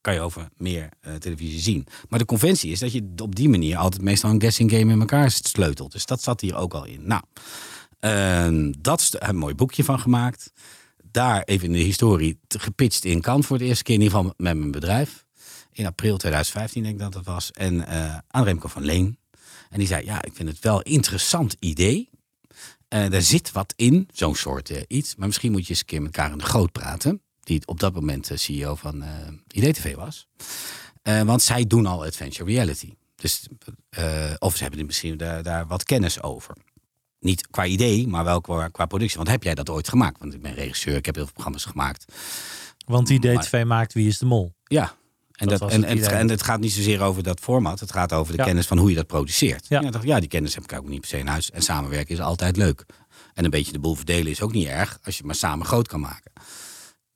[0.00, 1.86] kan je over meer televisie zien.
[2.08, 5.00] Maar de conventie is dat je op die manier altijd meestal een guessing game in
[5.00, 5.92] elkaar sleutelt.
[5.92, 7.06] Dus dat zat hier ook al in.
[7.06, 7.22] Nou,
[8.78, 10.52] dat is een mooi boekje van gemaakt.
[11.10, 14.34] Daar even in de historie gepitcht in Cannes voor de eerste keer in ieder geval
[14.36, 15.24] met mijn bedrijf.
[15.72, 17.50] In april 2015 denk ik dat het was.
[17.50, 19.18] En eh aan Remco van Leen.
[19.70, 22.10] En die zei, ja, ik vind het wel een interessant idee.
[22.88, 25.16] Eh daar zit wat in, zo'n soort eh, iets.
[25.16, 27.22] Maar misschien moet je eens een keer met Karen de Groot praten.
[27.40, 29.04] Die op dat moment eh, CEO van
[29.48, 30.28] IDTV was.
[31.02, 32.94] Want zij doen al adventure reality.
[33.14, 33.48] Dus,
[34.38, 36.56] of ze hebben er misschien daar, daar wat kennis over.
[37.24, 39.16] Niet qua idee, maar wel qua, qua productie.
[39.16, 40.18] Want heb jij dat ooit gemaakt?
[40.20, 42.04] Want ik ben regisseur, ik heb heel veel programma's gemaakt.
[42.86, 44.54] Want die D2 maakt Wie is de Mol.
[44.64, 44.82] Ja.
[45.32, 46.18] En, Dat dat, was en, het en, het, idee.
[46.18, 47.80] en het gaat niet zozeer over dat format.
[47.80, 48.44] Het gaat over de Ja.
[48.44, 49.66] kennis van hoe je dat produceert.
[49.68, 49.80] Ja.
[49.80, 51.50] Dacht, ja, die kennis heb ik ook niet per se in huis.
[51.50, 52.84] En samenwerken is altijd leuk.
[53.34, 54.98] En een beetje de boel verdelen is ook niet erg.
[55.04, 56.32] Als je maar samen groot kan maken.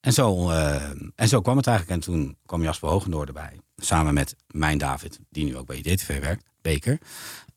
[0.01, 0.83] En zo, eh,
[1.15, 1.97] en zo kwam het eigenlijk.
[1.99, 3.61] En toen kwam Jasper Hoogendoor erbij.
[3.77, 6.45] Samen met mijn David, die nu ook bij IDTV werkt.
[6.63, 6.99] Beker.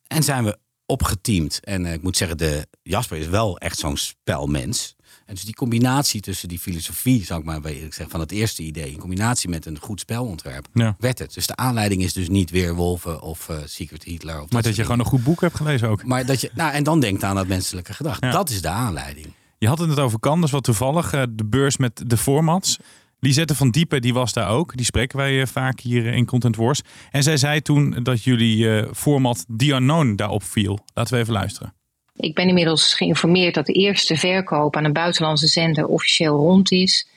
[0.07, 0.57] En zijn we
[0.91, 1.59] opgeteamd.
[1.63, 4.95] En eh, ik moet zeggen, de, Jasper is wel echt zo'n spelmens.
[5.25, 8.91] En dus die combinatie tussen die filosofie, zou ik maar zeggen, van het eerste idee,
[8.91, 10.95] in combinatie met een goed spelontwerp, Ja.
[10.99, 11.33] werd het.
[11.33, 14.41] Dus de aanleiding is dus niet weer Wolven of eh, Secret Hitler.
[14.41, 16.03] Of Maar dat je gewoon een goed boek hebt gelezen ook.
[16.05, 18.17] Maar dat je, nou, en dan denkt aan dat menselijke gedrag.
[18.19, 18.31] Ja.
[18.31, 19.27] Dat is de aanleiding.
[19.57, 21.13] Je had het net over Cannes, wat toevallig.
[21.13, 22.77] eh, De beurs met de formats.
[23.23, 24.75] Lisette van Diepen, die was daar ook.
[24.75, 26.81] Die spreken wij eh, vaak hier eh, in Content Wars.
[27.11, 30.79] En zij zei toen dat jullie eh, format Unknown daarop viel.
[30.93, 31.73] Laten we even luisteren.
[32.15, 37.07] Ik ben inmiddels geïnformeerd dat de eerste verkoop aan een buitenlandse zender officieel rond is.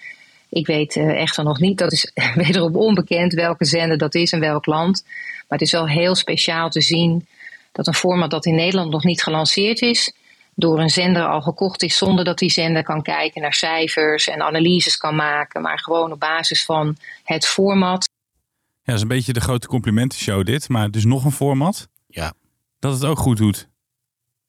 [0.49, 4.67] Ik weet echter nog niet, dat is wederom onbekend welke zender dat is en welk
[4.67, 5.03] land.
[5.49, 7.27] Maar het is wel heel speciaal te zien
[7.73, 10.13] dat een format dat in Nederland nog niet gelanceerd is,
[10.55, 14.43] door een zender al gekocht is zonder dat die zender kan kijken naar cijfers en
[14.43, 18.09] analyses kan maken, maar gewoon op basis van het format.
[18.83, 21.89] Ja, dat is een beetje de grote complimentenshow dit, maar dus nog een format.
[22.07, 22.33] Ja.
[22.79, 23.69] Dat het ook goed doet.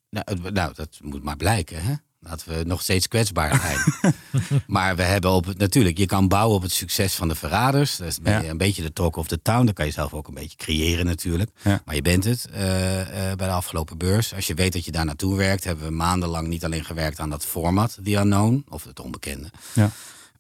[0.10, 1.84] Nou, nou, dat moet maar blijken.
[1.84, 1.94] Hè?
[2.28, 4.14] Laten we nog steeds kwetsbaar zijn.
[4.68, 7.98] maar we hebben op het, natuurlijk, je kan bouwen op het succes van de verraders.
[7.98, 8.50] Dat is ben je Ja.
[8.50, 9.66] een beetje de talk of the town.
[9.66, 11.50] Dat kan je zelf ook een beetje creëren natuurlijk.
[11.64, 11.82] Ja.
[11.86, 14.34] Maar je bent het eh, eh, bij de afgelopen beurs.
[14.34, 17.30] Als je weet dat je daar naartoe werkt, hebben we maandenlang niet alleen gewerkt aan
[17.30, 19.50] dat format, The Unknown, of het onbekende.
[19.74, 19.90] Ja.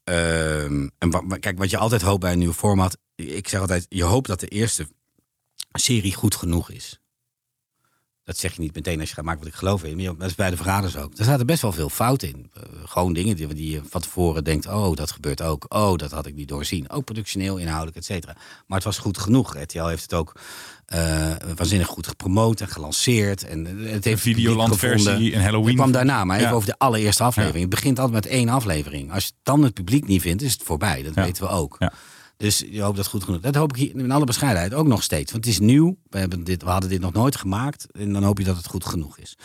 [0.04, 2.98] Ehm, en kijk, wat je altijd hoopt bij een nieuw format.
[3.16, 4.88] Ik zeg altijd, je hoopt dat de eerste
[5.72, 7.00] serie goed genoeg is.
[8.26, 9.96] Dat zeg je niet meteen als je gaat maken wat ik geloof in.
[9.96, 11.12] Maar dat is bij de verraders ook.
[11.18, 12.50] Er zaten best wel veel fouten in.
[12.54, 14.68] Eh, gewoon dingen die, die je van tevoren denkt...
[14.68, 15.66] oh, dat gebeurt ook.
[15.70, 16.90] Oh, dat had ik niet doorzien.
[16.90, 18.34] Ook productioneel, inhoudelijk, et cetera.
[18.68, 19.58] Maar het was goed genoeg.
[19.62, 20.32] RTL heeft het ook
[20.86, 23.44] eh, waanzinnig goed gepromoot en gelanceerd.
[23.44, 26.56] En het heeft Videoland-versie, een Halloween- Het kwam daarna, maar even Ja.
[26.56, 27.62] over de allereerste aflevering.
[27.62, 29.12] Het begint altijd met één aflevering.
[29.14, 31.04] Als je dan het publiek niet vindt, is het voorbij.
[31.04, 31.24] Dat Ja.
[31.24, 31.78] weten we ook.
[32.38, 33.42] Dus je hoopt dat goed genoeg.
[33.42, 35.32] Dat hoop ik hier in alle bescheidenheid ook nog steeds.
[35.32, 35.98] Want het is nieuw.
[36.10, 37.92] We, hebben dit, we hadden dit nog nooit gemaakt.
[37.92, 39.38] En dan hoop je dat het goed genoeg is.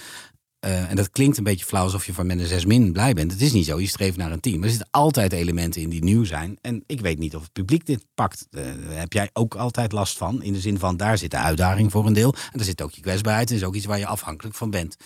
[0.60, 3.12] Eh, en dat klinkt een beetje flauw alsof je van met een 6 min blij
[3.12, 3.32] bent.
[3.32, 3.80] Het is niet zo.
[3.80, 4.54] Je streeft naar een team.
[4.58, 6.58] Maar er zitten altijd elementen in die nieuw zijn.
[6.60, 8.46] En ik weet niet of het publiek dit pakt.
[8.50, 10.42] Eh, daar heb jij ook altijd last van.
[10.42, 12.34] In de zin van, daar zit de uitdaging voor een deel.
[12.34, 13.48] En daar zit ook je kwetsbaarheid.
[13.48, 14.96] Het is ook iets waar je afhankelijk van bent.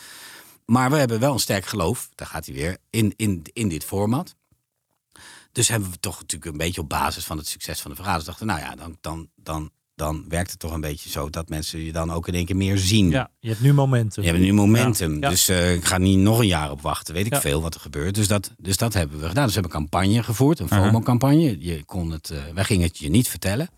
[0.66, 3.84] Maar we hebben wel een sterk geloof, daar gaat hij weer, in, in, in dit
[3.84, 4.34] format.
[5.54, 8.24] Dus hebben we toch natuurlijk een beetje op basis van het succes van de vergaders
[8.24, 11.80] dachten, nou ja, dan, dan, dan, dan werkt het toch een beetje zo dat mensen
[11.84, 13.10] je dan ook in één keer meer zien.
[13.10, 14.22] Ja, je hebt nu momentum.
[14.22, 15.20] Je hebt nu momentum.
[15.20, 15.28] Ja.
[15.28, 17.14] Dus eh, ik ga niet nog een jaar op wachten.
[17.14, 17.40] Weet ik Ja.
[17.40, 18.14] veel wat er gebeurt.
[18.14, 19.44] Dus dat, dus dat hebben we gedaan.
[19.46, 20.58] Dus we hebben een campagne gevoerd.
[20.58, 20.68] Een.
[20.68, 21.56] FOMO-campagne.
[21.60, 23.68] Je kon het, eh, wij gingen het je niet vertellen.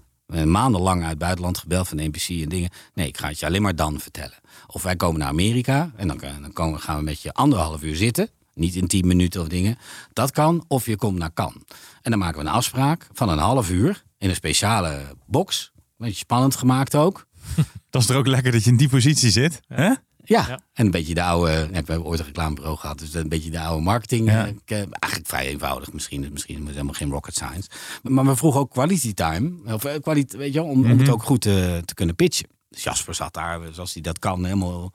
[0.44, 2.70] Maandenlang uit het buitenland gebeld van de NPC en dingen.
[2.94, 4.38] Nee, ik ga het je alleen maar dan vertellen.
[4.66, 7.96] Of wij komen naar Amerika en dan, dan komen, gaan we met je anderhalf uur
[7.96, 8.28] zitten.
[8.56, 9.78] Niet in tien minuten of dingen.
[10.12, 10.64] Dat kan.
[10.68, 11.62] Of je komt naar Cannes.
[12.02, 15.72] En dan maken we een afspraak van een half uur in een speciale box.
[15.96, 17.26] Beetje spannend gemaakt ook.
[17.90, 19.60] Dat is er ook lekker dat je in die positie zit.
[19.66, 19.84] Hè?
[19.84, 20.60] Ja, Ja.
[20.72, 21.50] en een beetje de oude.
[21.52, 24.30] Ja, we hebben ooit een reclamebureau gehad, dus een beetje de oude marketing.
[24.30, 24.46] Ja.
[24.46, 26.28] eh, eh, eigenlijk vrij eenvoudig, misschien.
[26.32, 27.68] Misschien is helemaal geen rocket science.
[28.02, 31.22] Maar we vroegen ook quality time, of eh, quality, weet je, om, om het ook
[31.22, 32.48] goed eh, te kunnen pitchen.
[32.68, 34.92] Dus Jasper zat daar, zoals hij dat kan, helemaal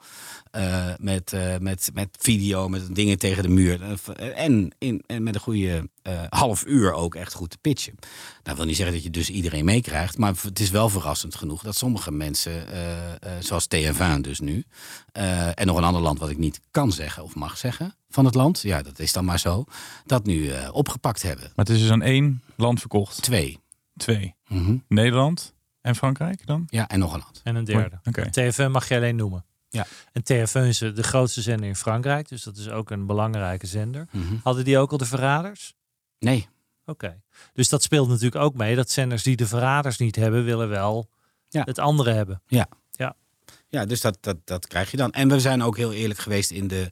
[0.52, 3.82] eh, met, eh, met, met video, met dingen tegen de muur.
[3.82, 7.94] Eh, En, in, en met een goede eh, half uur ook echt goed te pitchen.
[8.42, 10.18] Dat wil niet zeggen dat je dus iedereen meekrijgt.
[10.18, 14.64] Maar het is wel verrassend genoeg dat sommige mensen, eh, eh, zoals TF1 dus nu...
[15.12, 18.24] eh, en nog een ander land wat ik niet kan zeggen of mag zeggen van
[18.24, 18.60] het land...
[18.62, 19.64] ja, dat is dan maar zo,
[20.06, 21.44] dat nu eh, opgepakt hebben.
[21.44, 23.22] Maar het is dus aan één land verkocht.
[23.22, 23.58] Twee.
[23.96, 24.34] Twee.
[24.48, 24.76] Mhm.
[24.88, 26.64] Nederland en Frankrijk dan?
[26.66, 27.40] Ja, en nog een land.
[27.44, 28.00] En een derde.
[28.04, 28.30] Oké.
[28.30, 29.44] TFN mag je alleen noemen.
[29.72, 29.86] Ja.
[30.12, 34.08] En TFN is de grootste zender in Frankrijk, dus dat is ook een belangrijke zender.
[34.10, 34.34] Mhm.
[34.42, 35.74] Hadden die ook al de verraders?
[36.18, 36.48] Nee,
[36.86, 37.20] Oké.
[37.52, 41.08] Dus dat speelt natuurlijk ook mee dat zenders die de verraders niet hebben, willen wel
[41.48, 41.62] Ja.
[41.64, 42.42] het andere hebben.
[43.68, 45.12] Ja, dus dat, dat, dat krijg je dan.
[45.12, 46.90] En we zijn ook heel eerlijk geweest in de.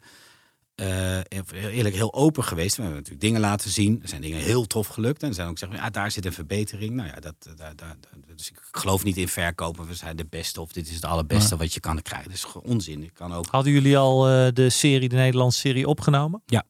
[0.80, 2.76] Eh, eerlijk heel open geweest.
[2.76, 3.98] We hebben natuurlijk dingen laten zien.
[4.02, 5.22] Er zijn dingen heel tof gelukt.
[5.22, 6.94] En er zijn ook zeggen, ja, daar zit een verbetering.
[6.94, 7.96] Nou ja, dat, daar, daar,
[8.36, 9.86] dus ik geloof niet in verkopen.
[9.86, 12.28] We zijn de beste of dit is het allerbeste wat je kan krijgen.
[12.28, 13.02] Dat is gewoon onzin.
[13.02, 13.46] Ik kan ook.
[13.46, 16.42] Hadden jullie al eh, de serie, de Nederlandse serie, opgenomen?
[16.46, 16.64] Ja.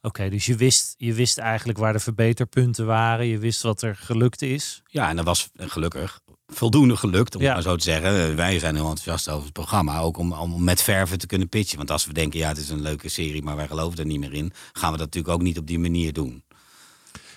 [0.00, 3.26] Oké, dus je wist, je wist eigenlijk waar de verbeterpunten waren.
[3.26, 4.82] Je wist wat er gelukt is.
[4.86, 7.52] Ja, en dat was gelukkig voldoende gelukt, om Ja.
[7.52, 8.28] maar zo te zeggen.
[8.30, 9.98] Eh, Wij zijn heel enthousiast over het programma.
[9.98, 11.76] Ook om, om met verven te kunnen pitchen.
[11.76, 14.20] Want als we denken, ja, het is een leuke serie, maar wij geloven er niet
[14.20, 16.44] meer in, gaan we dat natuurlijk ook niet op die manier doen.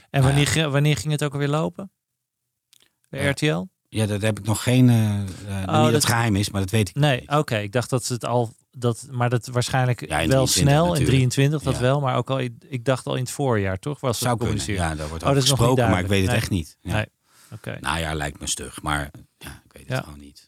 [0.10, 1.92] En wanneer, ge- wanneer ging het ook alweer lopen?
[3.10, 3.30] Bij Ja.
[3.30, 3.66] RTL?
[3.90, 4.90] Ja, dat heb ik nog geen.
[4.90, 7.30] eh eh, niet dat het geheim is, maar dat weet ik Nee, niet.
[7.30, 7.58] oké.
[7.58, 8.54] Ik dacht dat het al.
[8.72, 10.84] Dat, maar dat waarschijnlijk Ja, wel 23 snel.
[10.84, 11.10] In natuurlijk.
[11.10, 11.80] 23 dat Ja.
[11.82, 12.00] wel.
[12.00, 14.00] Maar ook al, ik dacht al in het voorjaar, toch?
[14.00, 14.74] Was Zou het kunnen.
[14.74, 16.78] Ja, daar wordt Oh, over gesproken, maar ik weet het echt niet.
[16.82, 16.94] Ja.
[16.94, 17.06] Nee.
[17.52, 17.78] Oké.
[17.80, 20.02] Najaar lijkt me stug, maar ja, ik weet het Ja.
[20.04, 20.48] gewoon niet.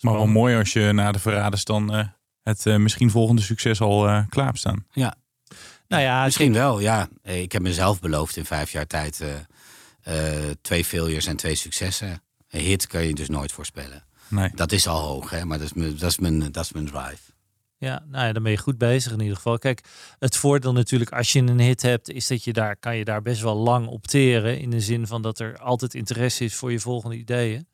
[0.00, 2.06] Maar wel mooi als je na de verraders dan eh,
[2.42, 4.86] het eh, misschien volgende succes al eh, klaar hebt staan.
[4.92, 5.14] Ja,
[5.88, 6.80] Nou ja, misschien wel.
[6.80, 9.34] Ja, ik heb mezelf beloofd in vijf jaar tijd eh,
[10.48, 12.22] eh, twee failures en twee successen.
[12.48, 14.04] Een hit kan je dus nooit voorspellen.
[14.28, 14.50] Nee.
[14.54, 15.44] Dat is al hoog, hè?
[15.44, 17.32] maar dat is mijn, dat is mijn, dat is mijn drive.
[17.84, 19.58] Ja, nou ja, dan ben je goed bezig in ieder geval.
[19.58, 19.84] Kijk,
[20.18, 23.22] het voordeel natuurlijk als je een hit hebt, is dat je daar kan je daar
[23.22, 24.58] best wel lang opteren.
[24.58, 27.66] In de zin van dat er altijd interesse is voor je volgende ideeën.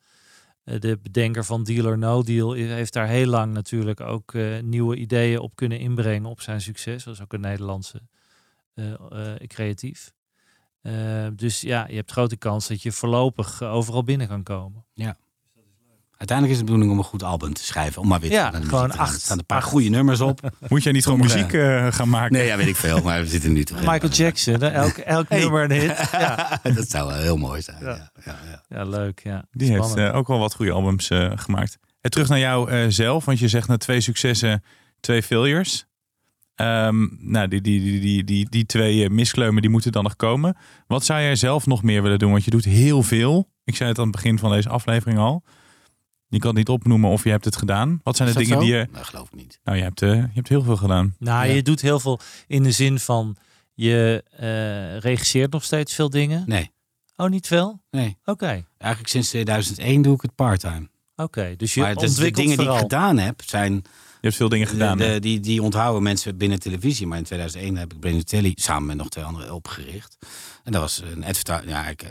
[0.63, 4.59] Eh, de bedenker van Deal or No Deal heeft daar heel lang natuurlijk ook eh,
[4.59, 7.03] nieuwe ideeën op kunnen inbrengen op zijn succes.
[7.03, 8.01] Dat is ook een Nederlandse
[8.73, 10.13] eh, creatief.
[11.35, 14.85] Dus ja, je hebt grote kans dat je voorlopig overal binnen kan komen.
[16.21, 18.01] Uiteindelijk is het de bedoeling om een goed album te schrijven.
[18.01, 19.05] Om maar weer Ja, naar de muziek gewoon te gaan.
[19.05, 20.39] acht- Er staan een paar goede nummers op.
[20.69, 22.33] Moet jij niet gewoon muziek eh, gaan maken?
[22.33, 23.01] Nee, ja, weet ik veel.
[23.01, 25.39] Maar we zitten nu te Michael Jackson, elk, elk Hey.
[25.39, 26.09] nummer een hit.
[26.11, 27.77] Ja, dat zou wel heel mooi zijn.
[27.83, 27.87] Ja.
[27.89, 28.11] Ja.
[28.25, 29.19] Ja, ja, ja leuk.
[29.23, 29.45] Ja.
[29.51, 31.77] Die heeft eh, ook wel wat goede albums eh, gemaakt.
[32.01, 34.63] En terug naar jou eh, zelf, want je zegt na twee successen,
[34.99, 35.85] twee failures.
[36.55, 40.57] Ehm, nou, die, die, die, die, die, die twee miskleumen die moeten dan nog komen.
[40.87, 42.31] Wat zou jij zelf nog meer willen doen?
[42.31, 43.49] Want je doet heel veel.
[43.63, 45.43] Ik zei het aan het begin van deze aflevering al.
[46.31, 47.99] Je kan het niet opnoemen of je hebt het gedaan.
[48.03, 48.59] Wat zijn de dingen zo?
[48.59, 48.87] die je...
[48.93, 49.59] Dat geloof ik niet.
[49.63, 51.15] Nou, je hebt, eh, je hebt heel veel gedaan.
[51.19, 51.53] Nou, Ja.
[51.53, 53.35] je doet heel veel in de zin van
[53.73, 56.43] je eh, regisseert nog steeds veel dingen.
[56.45, 56.71] Nee,
[57.15, 57.81] Oh, niet veel?
[57.91, 58.17] nee.
[58.25, 58.65] Oké.
[58.77, 60.89] Eigenlijk sinds 2001 doe ik het parttime.
[61.15, 63.81] Oké, dus je Maar de dingen die ik gedaan heb, zijn Je
[64.21, 64.97] hebt veel dingen gedaan.
[64.97, 67.07] de, die, die onthouden mensen binnen televisie.
[67.07, 70.17] Maar in 2001 heb ik Brain Telly samen met nog twee anderen opgericht.
[70.63, 71.23] En dat was een,
[71.67, 72.09] ja, ik, eh,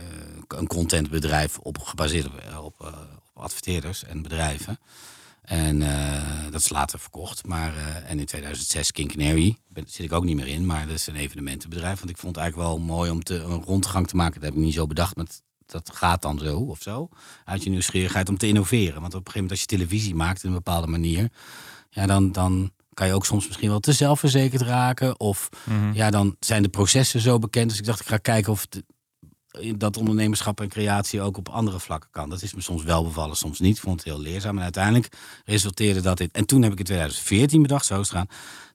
[0.48, 4.78] een contentbedrijf op, gebaseerd op, op adverteerders en bedrijven.
[5.42, 7.46] En eh, dat is later verkocht.
[7.46, 9.56] Maar, eh, en in 2006 King Canary.
[9.68, 10.66] Daar zit ik ook niet meer in.
[10.66, 11.98] Maar dat is een evenementenbedrijf.
[11.98, 14.34] Want ik vond het eigenlijk wel mooi om te, een rondgang te maken.
[14.34, 15.16] Dat heb ik niet zo bedacht.
[15.16, 15.26] Maar
[15.66, 17.08] dat gaat dan zo of zo.
[17.44, 19.00] Uit je nieuwsgierigheid om te innoveren.
[19.00, 21.30] Want op een gegeven moment als je televisie maakt in een bepaalde manier.
[21.90, 25.20] Ja, dan, dan kan je ook soms misschien wel te zelfverzekerd raken.
[25.20, 25.92] Of Mhm.
[25.92, 27.68] ja, dan zijn de processen zo bekend.
[27.70, 28.82] Dus ik dacht, ik ga kijken of het-
[29.76, 32.30] dat ondernemerschap en creatie ook op andere vlakken kan.
[32.30, 33.76] Dat is me soms wel bevallen, soms niet.
[33.76, 34.56] Ik vond het heel leerzaam.
[34.56, 35.08] En uiteindelijk
[35.44, 36.32] resulteerde dat dit.
[36.32, 38.28] En toen heb ik in 2014 bedacht, zo is het gaan.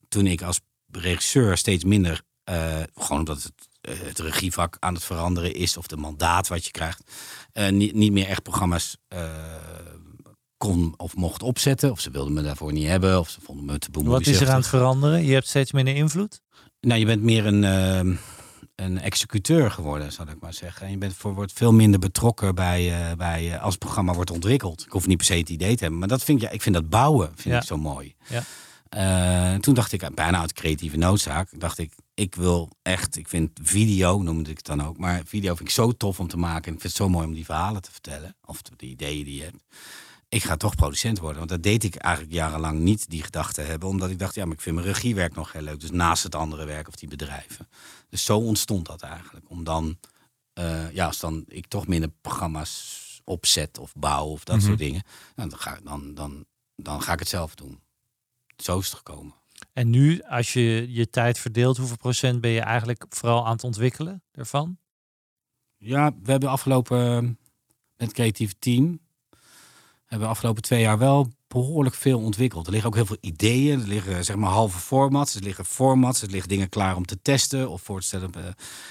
[0.08, 0.60] Toen ik als
[0.92, 5.88] regisseur steeds minder, eh, gewoon omdat het, eh, het regievak aan het veranderen is, of
[5.88, 7.12] de mandaat wat je krijgt,
[7.52, 9.30] eh, niet, niet meer echt programma's eh,
[10.58, 11.92] kon of mocht opzetten.
[11.92, 14.50] Of ze wilden me daarvoor niet hebben, of ze vonden me te Wat is er
[14.50, 15.26] aan het veranderen?
[15.26, 16.42] Je hebt steeds minder invloed?
[16.80, 17.64] Nou, je bent meer een,
[18.76, 20.86] een executeur geworden, zal ik maar zeggen.
[20.86, 24.14] En je bent voor, wordt veel minder betrokken bij, eh, bij eh, als het programma
[24.14, 24.86] wordt ontwikkeld.
[24.86, 26.62] Ik hoef niet per se het idee te hebben, maar dat vind ik, ja, ik
[26.62, 27.60] vind dat bouwen vind Ja.
[27.62, 28.16] ik zo mooi.
[28.28, 28.44] Ja.
[28.90, 33.60] Eh, toen dacht ik, bijna uit creatieve noodzaak, dacht ik, ik wil echt, ik vind
[33.64, 36.66] video, noemde ik het dan ook, maar video vind ik zo tof om te maken.
[36.66, 39.36] En ik vind het zo mooi om die verhalen te vertellen, of de ideeën die
[39.36, 39.64] je hebt.
[40.36, 43.90] Ik ga toch producent worden, want dat deed ik eigenlijk jarenlang niet, die gedachte hebben.
[43.90, 45.80] Omdat ik dacht, ja, maar ik vind mijn regiewerk nog heel leuk.
[45.80, 47.68] Dus naast het andere werk of die bedrijven.
[48.10, 49.50] Dus zo ontstond dat eigenlijk.
[49.50, 49.98] Om dan,
[50.54, 54.66] eh, ja, als dan ik toch minder programma's opzet of bouw of dat Mhm.
[54.66, 55.04] soort dingen.
[55.36, 56.46] Nou, dan, ga, dan, dan,
[56.76, 57.80] dan ga ik het zelf doen.
[58.58, 59.34] Zo is het gekomen.
[59.74, 63.64] En nu, als je je tijd verdeelt, hoeveel procent ben je eigenlijk vooral aan het
[63.64, 64.78] ontwikkelen ervan?
[65.78, 67.24] Ja, we hebben afgelopen,
[67.98, 69.00] met het creatieve team,
[70.06, 72.66] hebben we afgelopen twee jaar wel behoorlijk veel ontwikkeld.
[72.66, 76.22] Er liggen ook heel veel ideeën, er liggen zeg maar halve formats, er liggen formats,
[76.22, 78.32] er liggen dingen klaar om te testen of voor te stellen.
[78.34, 78.42] Eh,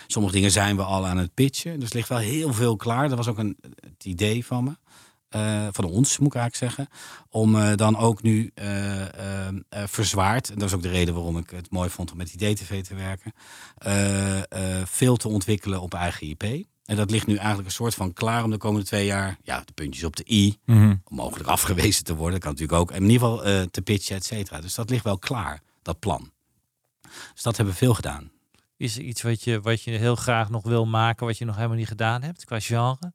[0.06, 3.08] sommige dingen zijn we al aan het pitchen, dus er ligt wel heel veel klaar.
[3.08, 4.76] Dat was ook een, het idee van me.
[5.28, 6.96] eh, van ons, moet ik eigenlijk zeggen.
[7.28, 8.52] Om eh, dan ook nu
[9.70, 12.82] verzwaard, en dat is ook de reden waarom ik het mooi vond om met IDTV
[12.82, 13.32] te werken,
[14.88, 16.66] veel te ontwikkelen op eigen IP.
[16.84, 19.62] En dat ligt nu eigenlijk een soort van klaar om de komende twee jaar, ja,
[19.64, 20.94] de puntjes op de i, Mhm.
[21.04, 22.32] om mogelijk afgewezen te worden.
[22.32, 22.90] Dat kan natuurlijk ook.
[22.90, 24.60] En in ieder geval eh, te pitchen, et cetera.
[24.60, 26.30] Dus dat ligt wel klaar, dat plan.
[27.34, 28.30] Dus dat hebben we veel gedaan.
[28.76, 31.56] Is er iets wat je, wat je heel graag nog wil maken, wat je nog
[31.56, 33.12] helemaal niet gedaan hebt qua genre?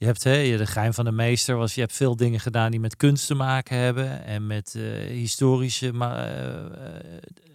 [0.00, 2.80] Je hebt hè, de geheim van de meester was, je hebt veel dingen gedaan die
[2.80, 6.62] met kunst te maken hebben en met eh, historische ma- eh, eh,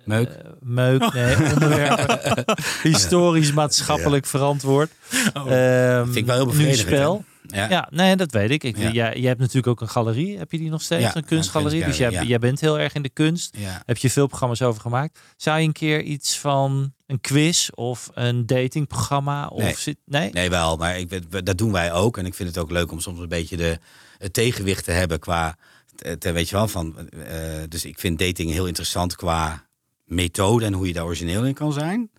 [0.03, 0.29] Meuk.
[0.61, 2.43] meuk, nee, onderwerpen.
[2.91, 4.91] Historisch maatschappelijk verantwoord.
[5.33, 6.03] Ehm, Oh.
[6.03, 6.87] Vind ik wel heel nu bevredigend.
[6.87, 7.23] spel.
[7.47, 7.69] Ja.
[7.69, 8.63] Ja, nee, dat weet ik.
[8.63, 8.91] ik Ja.
[8.91, 10.37] jij, jij hebt natuurlijk ook een galerie.
[10.37, 11.01] Heb je die nog steeds?
[11.03, 11.81] Ja, een kunstgalerie.
[11.81, 13.57] een Dus jij, bent heel erg in de kunst.
[13.85, 15.19] Heb je veel programma's over gemaakt?
[15.37, 19.47] Zou je een keer iets van een quiz of een datingprogramma?
[19.47, 19.75] Of Nee.
[19.75, 20.29] zit, nee?
[20.31, 22.17] Nee, wel, maar ik, dat doen wij ook.
[22.17, 23.79] En ik vind het ook leuk om soms een beetje de,
[24.17, 25.57] het tegenwicht te hebben qua.
[25.95, 27.09] te- te- weet je wel, van.
[27.09, 27.37] eh,
[27.69, 29.67] dus ik vind dating heel interessant qua
[30.05, 32.09] methode en hoe je daar origineel in kan zijn.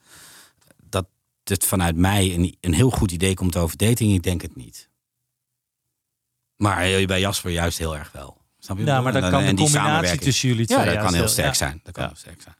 [0.88, 1.06] Dat
[1.44, 4.88] het vanuit mij een, een heel goed idee komt over dating, ik denk het niet.
[6.56, 8.36] Maar eh, bij Jasper juist heel erg wel.
[8.58, 8.84] Snap je?
[8.84, 11.28] Ja, maar dan En- kan de en combinatie tussen jullie twee Ja, dat kan heel
[11.28, 11.54] sterk ja.
[11.54, 11.80] zijn.
[11.84, 12.54] Dat kan heel sterk zijn.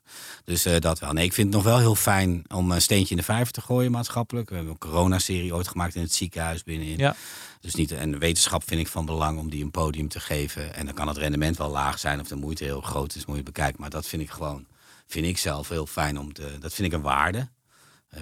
[0.45, 1.13] Dus eh, dat wel.
[1.13, 3.61] Nee, ik vind het nog wel heel fijn om een steentje in de vijver te
[3.61, 4.49] gooien maatschappelijk.
[4.49, 6.99] We hebben een coronaserie ooit gemaakt in het ziekenhuis binnenin.
[6.99, 7.17] Ja.
[7.61, 10.75] Dus niet, en wetenschap vind ik van belang om die een podium te geven.
[10.75, 13.37] En dan kan het rendement wel laag zijn of de moeite heel groot is, moet
[13.37, 13.81] je bekijken.
[13.81, 14.67] Maar dat vind ik gewoon,
[15.07, 17.49] vind ik zelf heel fijn om te, dat vind ik een waarde.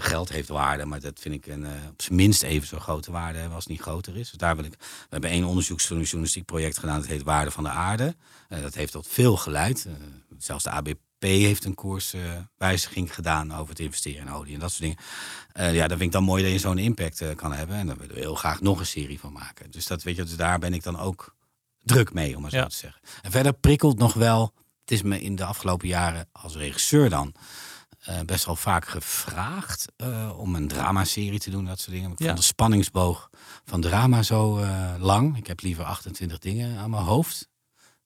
[0.00, 3.10] Geld heeft waarde, maar dat vind ik een, eh, op zijn minst even zo grote
[3.10, 4.28] waarde hebben als het niet groter is.
[4.28, 4.74] Dus daar wil ik.
[4.78, 8.16] We hebben één onderzoeksjournalistiek project gedaan, dat heet Waarde van de Aarde.
[8.48, 9.84] Eh, dat heeft tot veel geleid.
[9.86, 9.92] Eh,
[10.38, 14.82] zelfs de ABP heeft een koerswijziging gedaan over het investeren in olie en dat soort
[14.82, 15.74] dingen.
[15.74, 17.76] Ja, dat vind ik dan mooi dat je zo'n impact kan hebben.
[17.76, 19.70] En daar willen we heel graag nog een serie van maken.
[19.70, 21.34] Dus, dat, weet je, dus daar ben ik dan ook
[21.82, 22.66] druk mee, om maar zo Ja.
[22.66, 23.00] te zeggen.
[23.22, 24.52] En verder prikkelt nog wel.
[24.80, 27.34] Het is me in de afgelopen jaren als regisseur dan
[28.04, 32.04] eh, best wel vaak gevraagd eh, om een dramaserie te doen, dat soort dingen.
[32.08, 32.26] Maar ik Ja.
[32.26, 33.30] vond de spanningsboog
[33.64, 35.36] van drama zo eh, lang.
[35.36, 37.48] Ik heb liever 28 dingen aan mijn hoofd.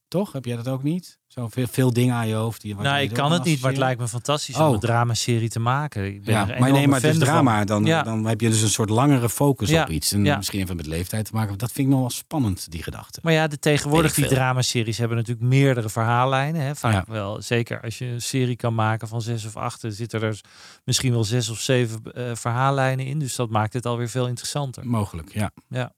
[0.09, 0.33] Toch?
[0.33, 1.19] Heb jij dat ook niet?
[1.27, 2.61] Zo veel, veel dingen aan je hoofd.
[2.63, 4.67] Die, Nou, ik kan het niet, maar het lijkt me fantastisch Oh.
[4.69, 6.05] om een dramaserie te maken.
[6.07, 7.65] Ik ben Ja, maar nee, maar het is drama.
[7.65, 8.03] Dan, Ja.
[8.03, 10.13] dan heb je dus een soort langere focus Ja, op iets.
[10.13, 11.59] En misschien even met leeftijd te maken.
[11.59, 13.21] Dat vind ik nog wel spannend, die gedachte.
[13.23, 16.61] Maar ja, de tegenwoordig die dramaseries hebben natuurlijk meerdere verhaallijnen.
[16.63, 16.77] Hè?
[16.77, 20.41] Vaak wel, zeker als je een serie kan maken van zes of acht, zitten er
[20.85, 23.19] misschien wel zes of zeven eh, verhaallijnen in.
[23.19, 24.87] Dus dat maakt het alweer veel interessanter.
[24.87, 25.51] Mogelijk, ja.
[25.69, 25.93] Ja.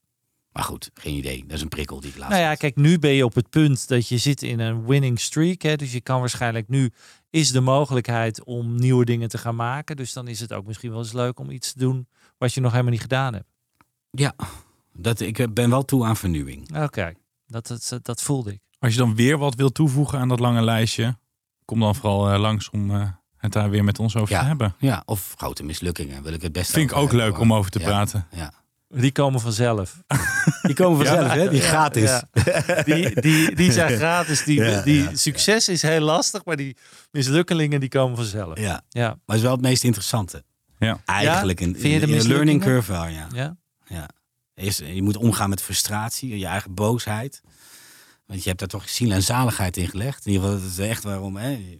[0.51, 1.43] Maar goed, geen idee.
[1.45, 2.29] Dat is een prikkel die ik laat.
[2.29, 5.19] Nou ja, kijk, nu ben je op het punt dat je zit in een winning
[5.19, 5.61] streak.
[5.61, 5.75] Hè?
[5.75, 6.91] Dus je kan waarschijnlijk nu
[7.29, 9.95] is de mogelijkheid om nieuwe dingen te gaan maken.
[9.95, 12.61] Dus dan is het ook misschien wel eens leuk om iets te doen wat je
[12.61, 13.47] nog helemaal niet gedaan hebt.
[14.11, 14.33] Ja,
[14.93, 16.77] dat, ik ben wel toe aan vernieuwing.
[16.83, 17.13] Oké,
[17.47, 18.59] dat, dat, dat voelde ik.
[18.79, 21.17] Als je dan weer wat wil toevoegen aan dat lange lijstje,
[21.65, 24.75] kom dan vooral eh, langs om eh, het daar weer met ons over te hebben.
[24.79, 27.41] Ja, of grote mislukkingen wil ik het best Vind ik ook hebben, leuk hoor.
[27.41, 28.27] om over te Ja, praten.
[28.31, 28.53] Ja.
[28.93, 30.01] Die komen vanzelf.
[30.61, 31.05] Die komen Ja.
[31.15, 31.49] vanzelf, hè?
[31.49, 32.09] Die Ja, gratis.
[32.09, 32.83] ja.
[32.83, 34.43] Die, die, die zijn gratis.
[34.43, 36.77] Die, Ja, die ja, succes is heel lastig, maar die
[37.11, 38.59] mislukkelingen die komen vanzelf.
[38.59, 38.81] Ja.
[38.89, 39.07] Ja.
[39.07, 40.43] Maar het is wel het meest interessante.
[40.79, 41.01] Ja.
[41.05, 41.65] Eigenlijk Ja?
[41.65, 43.27] een, Vind je de een learning curve wel, ja.
[43.33, 43.57] Ja?
[43.85, 44.09] ja.
[44.55, 47.41] Eerst, je moet omgaan met frustratie, je eigen boosheid.
[48.25, 50.25] Want je hebt daar toch ziel en zaligheid in gelegd.
[50.25, 51.35] In ieder geval, dat is echt waarom.
[51.37, 51.79] Hè?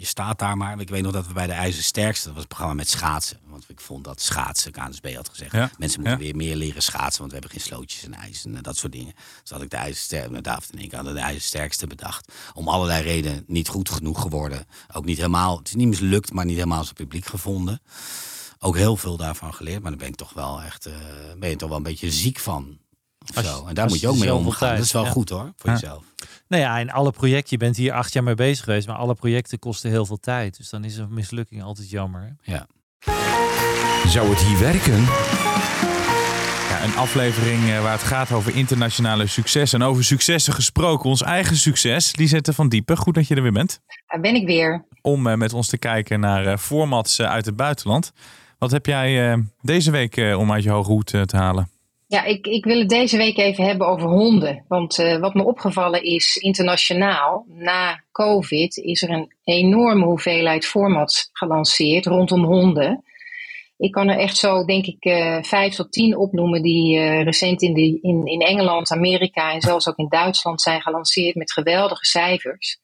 [0.00, 0.80] Je, staat daar maar.
[0.80, 3.38] Ik weet nog dat we bij de IJzersterkste, dat was het programma met schaatsen.
[3.46, 5.52] Want ik vond dat schaatsen, KNSB had gezegd.
[5.52, 5.70] Ja.
[5.78, 6.24] Mensen moeten Ja.
[6.24, 8.92] weer meer leren schaatsen, want we hebben geen slootjes en ijs en eh, dat soort
[8.92, 9.14] dingen.
[9.42, 12.32] Dus had ik de IJzersterkste, met David en ik hadden de IJzersterkste bedacht.
[12.54, 14.66] Om allerlei redenen niet goed genoeg geworden.
[14.92, 17.80] Ook niet helemaal, het is niet mislukt, maar niet helemaal zijn publiek gevonden.
[18.58, 20.94] Ook heel veel daarvan geleerd, maar dan ben ik toch wel echt, eh,
[21.38, 22.78] ben je toch wel een beetje ziek van.
[23.34, 23.66] Als zo.
[23.66, 24.58] En daar moet je ook mee omgaan.
[24.58, 25.10] tijd- Dat is wel ja.
[25.10, 26.04] goed hoor, voor jezelf.
[26.48, 29.14] Nou ja, in alle projecten, je bent hier acht jaar mee bezig geweest, maar alle
[29.14, 30.56] projecten kosten heel veel tijd.
[30.56, 32.20] Dus dan is een mislukking altijd jammer.
[32.20, 32.52] Hè?
[32.52, 32.66] Ja.
[34.06, 35.00] Zou het hier werken?
[36.68, 39.72] Ja, een aflevering eh, waar het gaat over internationale succes.
[39.72, 42.16] En over successen gesproken, ons eigen succes.
[42.16, 43.80] Lisette van Diepen, goed dat je er weer bent.
[44.06, 44.84] Daar ben ik weer.
[45.02, 48.12] Om eh, met ons te kijken naar eh, formats uit het buitenland.
[48.58, 51.70] Wat heb jij eh, deze week om uit je hoge hoed te halen?
[52.08, 54.64] Ja, ik, ik wil het deze week even hebben over honden.
[54.68, 61.28] Want eh, wat me opgevallen is, internationaal, na COVID, is er een enorme hoeveelheid formats
[61.32, 63.04] gelanceerd rondom honden.
[63.76, 67.62] Ik kan er echt zo, denk ik, eh, vijf tot tien opnoemen die eh, recent
[67.62, 72.04] in, de, in, in Engeland, Amerika en zelfs ook in Duitsland zijn gelanceerd met geweldige
[72.04, 72.78] cijfers.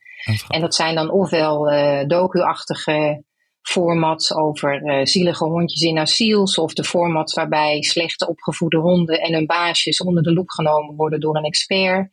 [0.49, 1.71] En dat zijn dan ofwel
[2.07, 3.25] docu-achtige
[3.65, 9.33] formats over eh, zielige hondjes in asiels, of de formats waarbij slecht opgevoede honden en
[9.33, 12.09] hun baasjes onder de loep genomen worden door een expert.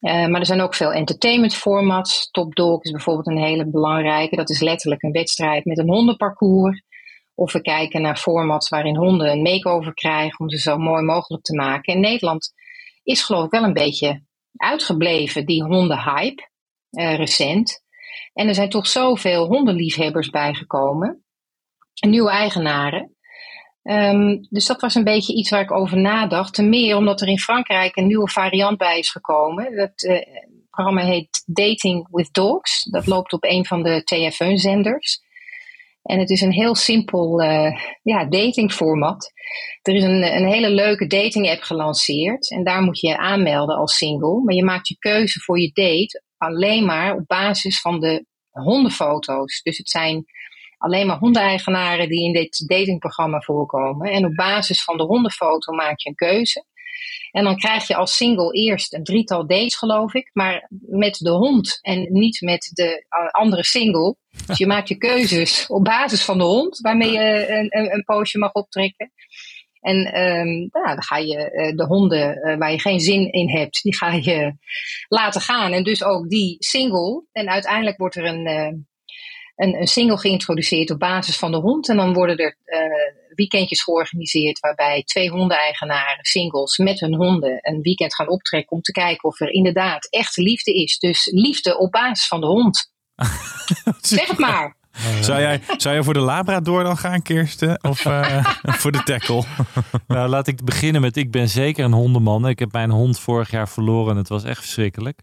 [0.00, 2.30] Eh, maar er zijn ook veel entertainment formats.
[2.30, 4.36] Top Dog is bijvoorbeeld een hele belangrijke.
[4.36, 6.82] Dat is letterlijk een wedstrijd met een hondenparcours.
[7.34, 11.44] Of we kijken naar formats waarin honden een makeover krijgen om ze zo mooi mogelijk
[11.44, 11.94] te maken.
[11.94, 12.52] En Nederland
[13.02, 14.22] is geloof ik wel een beetje
[14.56, 16.50] uitgebleven, die hondenhype,
[16.90, 17.84] eh, recent.
[18.36, 21.24] En er zijn toch zoveel hondenliefhebbers bijgekomen.
[22.00, 23.16] En nieuwe eigenaren.
[23.82, 26.54] Ehm, dus dat was een beetje iets waar ik over nadacht.
[26.54, 29.76] Ten meer omdat er in Frankrijk een nieuwe variant bij is gekomen.
[29.76, 30.20] Dat eh,
[30.70, 32.82] programma heet Dating with Dogs.
[32.90, 35.24] Dat loopt op een van de TF1-zenders.
[36.02, 39.32] En het is een heel simpel eh, ja, datingformat.
[39.82, 42.50] Er is een, een hele leuke dating-app gelanceerd.
[42.50, 44.42] En daar moet je aanmelden als single.
[44.44, 49.62] Maar je maakt je keuze voor je date alleen maar op basis van de hondenfoto's.
[49.62, 50.24] Dus het zijn
[50.78, 54.10] alleen maar hondeneigenaren die in dit datingprogramma voorkomen.
[54.10, 56.64] En op basis van de hondenfoto maak je een keuze.
[57.30, 61.30] En dan krijg je als single eerst een drietal dates, geloof ik, maar met de
[61.30, 64.16] hond en niet met de uh, andere single.
[64.46, 68.04] Dus je maakt je keuzes op basis van de hond, waarmee je een, een, een
[68.04, 69.12] poosje mag optrekken.
[69.86, 73.50] En um, nou, dan ga je uh, de honden uh, waar je geen zin in
[73.50, 74.56] hebt, die ga je
[75.08, 75.72] laten gaan.
[75.72, 77.24] En dus ook die single.
[77.32, 78.72] En uiteindelijk wordt er een, uh,
[79.56, 81.88] een, een, single geïntroduceerd op basis van de hond.
[81.88, 82.56] En dan worden er
[83.34, 88.92] weekendjes georganiseerd waarbij twee hondeneigenaren, singles, met hun honden een weekend gaan optrekken om te
[88.92, 90.98] kijken of er inderdaad echt liefde is.
[90.98, 92.92] Dus liefde op basis van de hond.
[94.00, 94.75] zeg het maar.
[95.20, 97.84] Zou jij, zou jij voor de Labrador dan gaan, Kirsten?
[97.84, 98.44] Of eh,
[98.80, 99.44] voor de tackle?
[100.06, 102.48] Nou, laat ik beginnen met ik ben zeker een hondenman.
[102.48, 105.20] Ik heb mijn hond vorig jaar verloren en het was echt verschrikkelijk.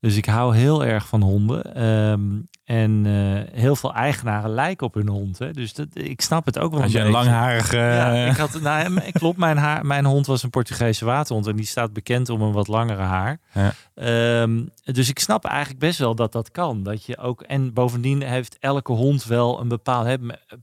[0.00, 1.74] Dus ik hou heel erg van honden.
[1.74, 2.20] Ehm,
[2.68, 5.38] en eh, heel veel eigenaren lijken op hun hond.
[5.38, 5.50] Hè?
[5.50, 6.82] Dus dat, ik snap het ook wel.
[6.82, 7.76] Als je een langharige...
[7.76, 11.66] Ja, ik had, nou, klopt, mijn, haar, mijn hond was een Portugese waterhond en die
[11.66, 13.38] staat bekend om een wat langere haar.
[13.52, 13.72] Ja.
[13.94, 16.82] Ehm, dus ik snap eigenlijk best wel dat dat kan.
[16.82, 20.18] Dat je ook, en bovendien heeft elke hond wel een bepaald.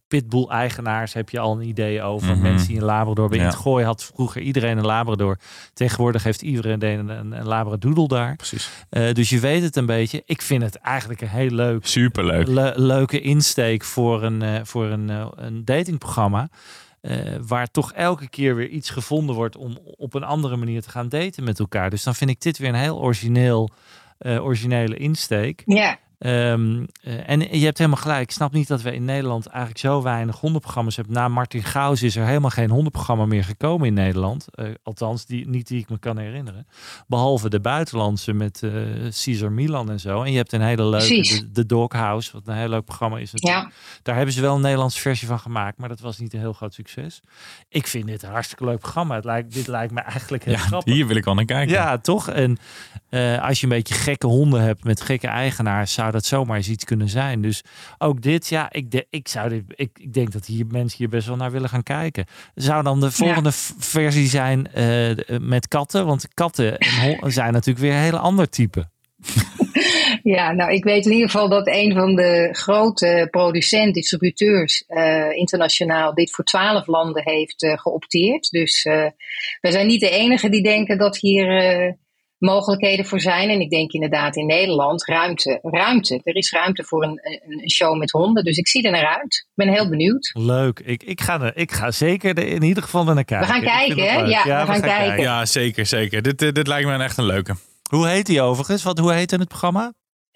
[0.08, 2.32] Pitbull-eigenaars heb je al een idee over.
[2.32, 2.42] Mhm.
[2.42, 3.30] Mensen die een Labrador.
[3.30, 3.44] Bij Ja.
[3.44, 5.38] in het gooi had vroeger iedereen een Labrador.
[5.74, 8.36] Tegenwoordig heeft iedereen een, een, een Labradoodle daar.
[8.36, 8.70] Precies.
[8.90, 10.22] Eh, dus je weet het een beetje.
[10.26, 12.48] Ik vind het eigenlijk een heel leuk Superleuk.
[12.48, 16.50] le- leuke insteek voor een, eh, voor een, eh, een datingprogramma.
[17.02, 17.18] eh,
[17.48, 21.10] waar toch elke keer weer iets gevonden wordt om op een andere manier te gaan
[21.10, 21.90] daten met elkaar.
[21.90, 23.70] Dus dan vind ik dit weer een heel origineel,
[24.18, 25.64] eh, originele insteek.
[25.66, 28.22] Ja, Ehm, eh, en je hebt helemaal gelijk.
[28.22, 31.14] Ik snap niet dat we in Nederland eigenlijk zo weinig hondenprogramma's hebben.
[31.14, 34.48] Na Martin Gauws is er helemaal geen hondenprogramma meer gekomen in Nederland.
[34.52, 36.68] Eh, althans, die, niet die ik me kan herinneren.
[37.08, 38.72] Behalve de buitenlandse met eh
[39.24, 40.24] Caesar Milan en zo.
[40.24, 43.30] En je hebt een hele leuke, de, de Doghouse, wat een heel leuk programma is.
[43.34, 43.70] ja.
[44.04, 46.54] Daar hebben ze wel een Nederlandse versie van gemaakt, maar dat was niet een heel
[46.54, 47.22] groot succes.
[47.70, 49.16] Ik vind dit een hartstikke leuk programma.
[49.16, 50.94] Het lijkt, dit lijkt me eigenlijk heel Ja, grappig.
[50.94, 51.74] hier wil ik al naar kijken.
[51.74, 52.30] Ja, toch?
[52.30, 52.58] En
[53.10, 56.70] eh, als je een beetje gekke honden hebt met gekke eigenaars, zou dat zomaar eens
[56.70, 57.42] iets kunnen zijn.
[57.42, 57.64] Dus
[57.98, 61.10] ook dit, ja, ik, de, ik, zou dit, ik, ik denk dat hier mensen hier
[61.10, 62.26] best wel naar willen gaan kijken.
[62.56, 66.06] Zou dan de volgende versie zijn eh, de- met katten?
[66.06, 66.78] Want katten
[67.22, 68.86] zijn natuurlijk weer een hele ander type.
[70.24, 75.32] Ja, nou, ik weet in ieder geval dat een van de grote producenten, distributeurs eh,
[75.32, 78.50] internationaal, dit voor twaalf landen heeft eh, geopteerd.
[78.50, 79.06] Dus eh
[79.62, 81.94] we zijn niet de enige die denken dat hier eh,
[82.38, 83.50] mogelijkheden voor zijn.
[83.50, 85.60] En ik denk inderdaad in Nederland ruimte.
[85.62, 86.20] Ruimte.
[86.24, 88.44] Er is ruimte voor een, een, een show met honden.
[88.44, 89.46] Dus ik zie er naar uit.
[89.48, 90.32] Ik ben heel benieuwd.
[90.34, 90.80] Leuk.
[90.80, 93.48] Ik, ik, ga, er, ik ga zeker er in ieder geval naar kijken.
[93.48, 94.28] gaan Ik vind kijken.
[94.30, 95.24] Ja, we gaan kijken.
[95.24, 96.22] Ja, zeker, zeker.
[96.22, 97.56] Dit, eh, dit lijkt me een echt een leuke.
[97.90, 98.84] Hoe heet die overigens?
[98.84, 99.94] Wat, hoe heet het programma?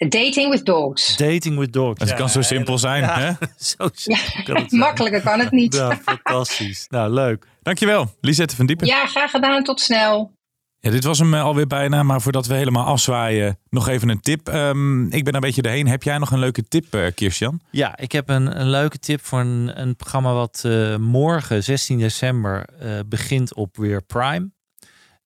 [0.08, 1.18] Dating with dogs.
[1.18, 2.00] Dating with Dogs.
[2.00, 3.32] Het kan zo simpel zijn, ja, hè?
[3.76, 4.82] Zo simpel kan het zijn.
[4.82, 5.76] Makkelijker kan het niet.
[5.76, 6.86] Ja, fantastisch.
[6.88, 7.46] Nou, leuk.
[7.62, 8.88] Dankjewel, Lisette van Diepen.
[8.88, 9.64] Ja, graag gedaan.
[9.64, 10.38] Tot snel.
[10.82, 14.22] Ja, dit was hem eh, alweer bijna, maar voordat we helemaal afzwaaien, nog even een
[14.22, 14.50] tip.
[14.50, 15.88] Ehm, ik ben een beetje erheen.
[15.88, 17.62] Heb jij nog een leuke tip, Kirstjan?
[17.72, 22.00] Ja, ik heb een, een leuke tip voor een, een programma wat eh, morgen, 16
[22.00, 22.66] december,
[23.08, 24.52] begint op weer Prime.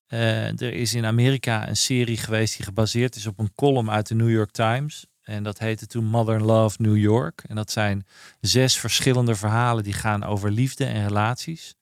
[0.08, 4.16] Er is in Amerika een serie geweest die gebaseerd is op een column uit de
[4.16, 5.06] New York Times.
[5.24, 7.44] En dat heette toen Mother Love New York.
[7.48, 8.06] En dat zijn
[8.42, 11.76] zes verschillende verhalen die gaan over liefde en relaties.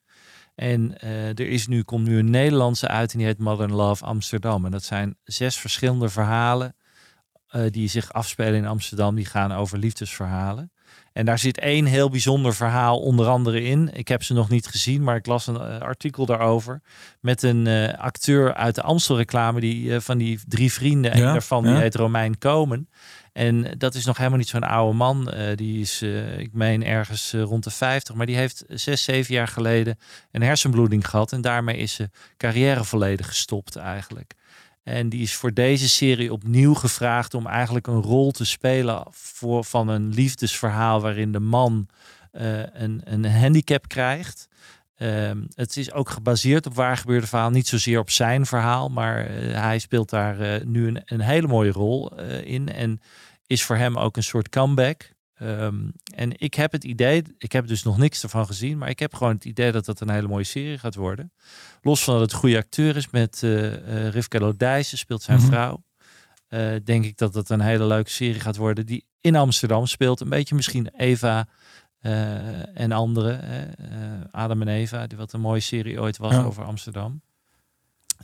[0.55, 3.75] En eh, er is nu, komt nu een Nederlandse uit en die heet Mother in
[3.75, 4.65] Love Amsterdam.
[4.65, 6.75] En dat zijn zes verschillende verhalen
[7.47, 9.15] eh, die zich afspelen in Amsterdam.
[9.15, 10.71] Die gaan over liefdesverhalen.
[11.13, 13.89] En daar zit één heel bijzonder verhaal onder andere in.
[13.93, 16.81] Ik heb ze nog niet gezien, maar ik las een eh, artikel daarover.
[17.19, 21.17] Met een eh, acteur uit de Amstelreclame, die, eh, van die drie vrienden.
[21.17, 21.69] Ja, Een daarvan ja.
[21.71, 22.89] die heet Romein Komen.
[23.33, 25.33] En dat is nog helemaal niet zo'n oude man.
[25.55, 26.01] Die is,
[26.37, 28.15] ik meen, ergens rond de 50.
[28.15, 29.99] Maar die heeft zes, zeven jaar geleden
[30.31, 31.31] een hersenbloeding gehad.
[31.31, 34.33] En daarmee is zijn carrière volledig gestopt eigenlijk.
[34.83, 39.63] En die is voor deze serie opnieuw gevraagd om eigenlijk een rol te spelen voor,
[39.63, 41.87] van een liefdesverhaal waarin de man
[42.31, 44.47] eh, een, een handicap krijgt.
[44.95, 47.49] Ehm, het is ook gebaseerd op waar gebeurde verhaal.
[47.49, 51.47] Niet zozeer op zijn verhaal, maar eh, hij speelt daar eh, nu een, een hele
[51.47, 52.69] mooie rol in.
[52.69, 53.01] En
[53.47, 55.11] is voor hem ook een soort comeback.
[55.41, 55.75] Ehm,
[56.15, 59.13] en ik heb het idee, ik heb dus nog niks ervan gezien, maar ik heb
[59.15, 61.33] gewoon het idee dat dat een hele mooie serie gaat worden.
[61.81, 65.47] Los van dat het een goede acteur is met eh, Rivka speelt zijn Mhm.
[65.47, 65.83] vrouw.
[66.47, 70.19] Eh, denk ik dat het een hele leuke serie gaat worden die in Amsterdam speelt.
[70.19, 71.47] Een beetje misschien Eva
[72.73, 73.41] en anderen.
[74.31, 76.43] Adam en Eva, die wat een mooie serie ooit was Ja.
[76.43, 77.21] over Amsterdam.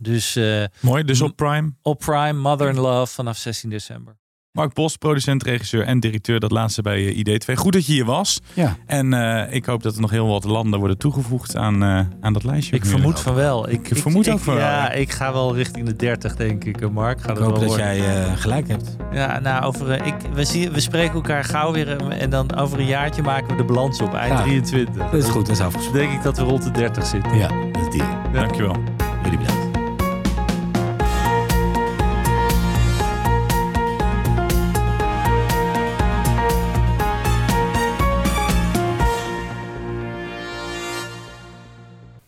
[0.01, 0.39] Dus
[0.79, 1.73] Mooi, dus op Prime.
[1.81, 4.17] op Prime, Mother in Love vanaf 16 december.
[4.57, 6.39] Mark Bos, producent, regisseur en directeur.
[6.39, 7.53] Dat laatste bij eh, ID2.
[7.53, 8.39] Goed dat je hier was.
[8.53, 8.77] Ja.
[8.85, 12.33] En eh, ik hoop dat er nog heel wat landen worden toegevoegd aan, eh, aan
[12.33, 12.75] dat lijstje.
[12.75, 13.69] Ik vermoed van wel.
[13.69, 16.91] Ik, Ik vermoed ook van wel, Ja, ik ga wel richting de 30, denk ik,
[16.91, 17.21] Mark.
[17.21, 17.85] Ga Ik hoop wel dat worden.
[17.85, 18.95] jij eh, gelijk hebt.
[19.11, 22.79] Ja, nou, over, eh, ik, we, zien, we spreken elkaar gauw weer en dan over
[22.79, 24.41] een jaartje maken we de balans op, eind Ja.
[24.43, 25.03] 23.
[25.11, 25.99] Dat is goed, dat is afgesproken.
[26.01, 27.37] denk ik dat we rond de 30 zitten.
[27.37, 28.03] Ja, dat is die.
[28.33, 28.75] Dankjewel.
[29.23, 29.66] Jullie bedankt.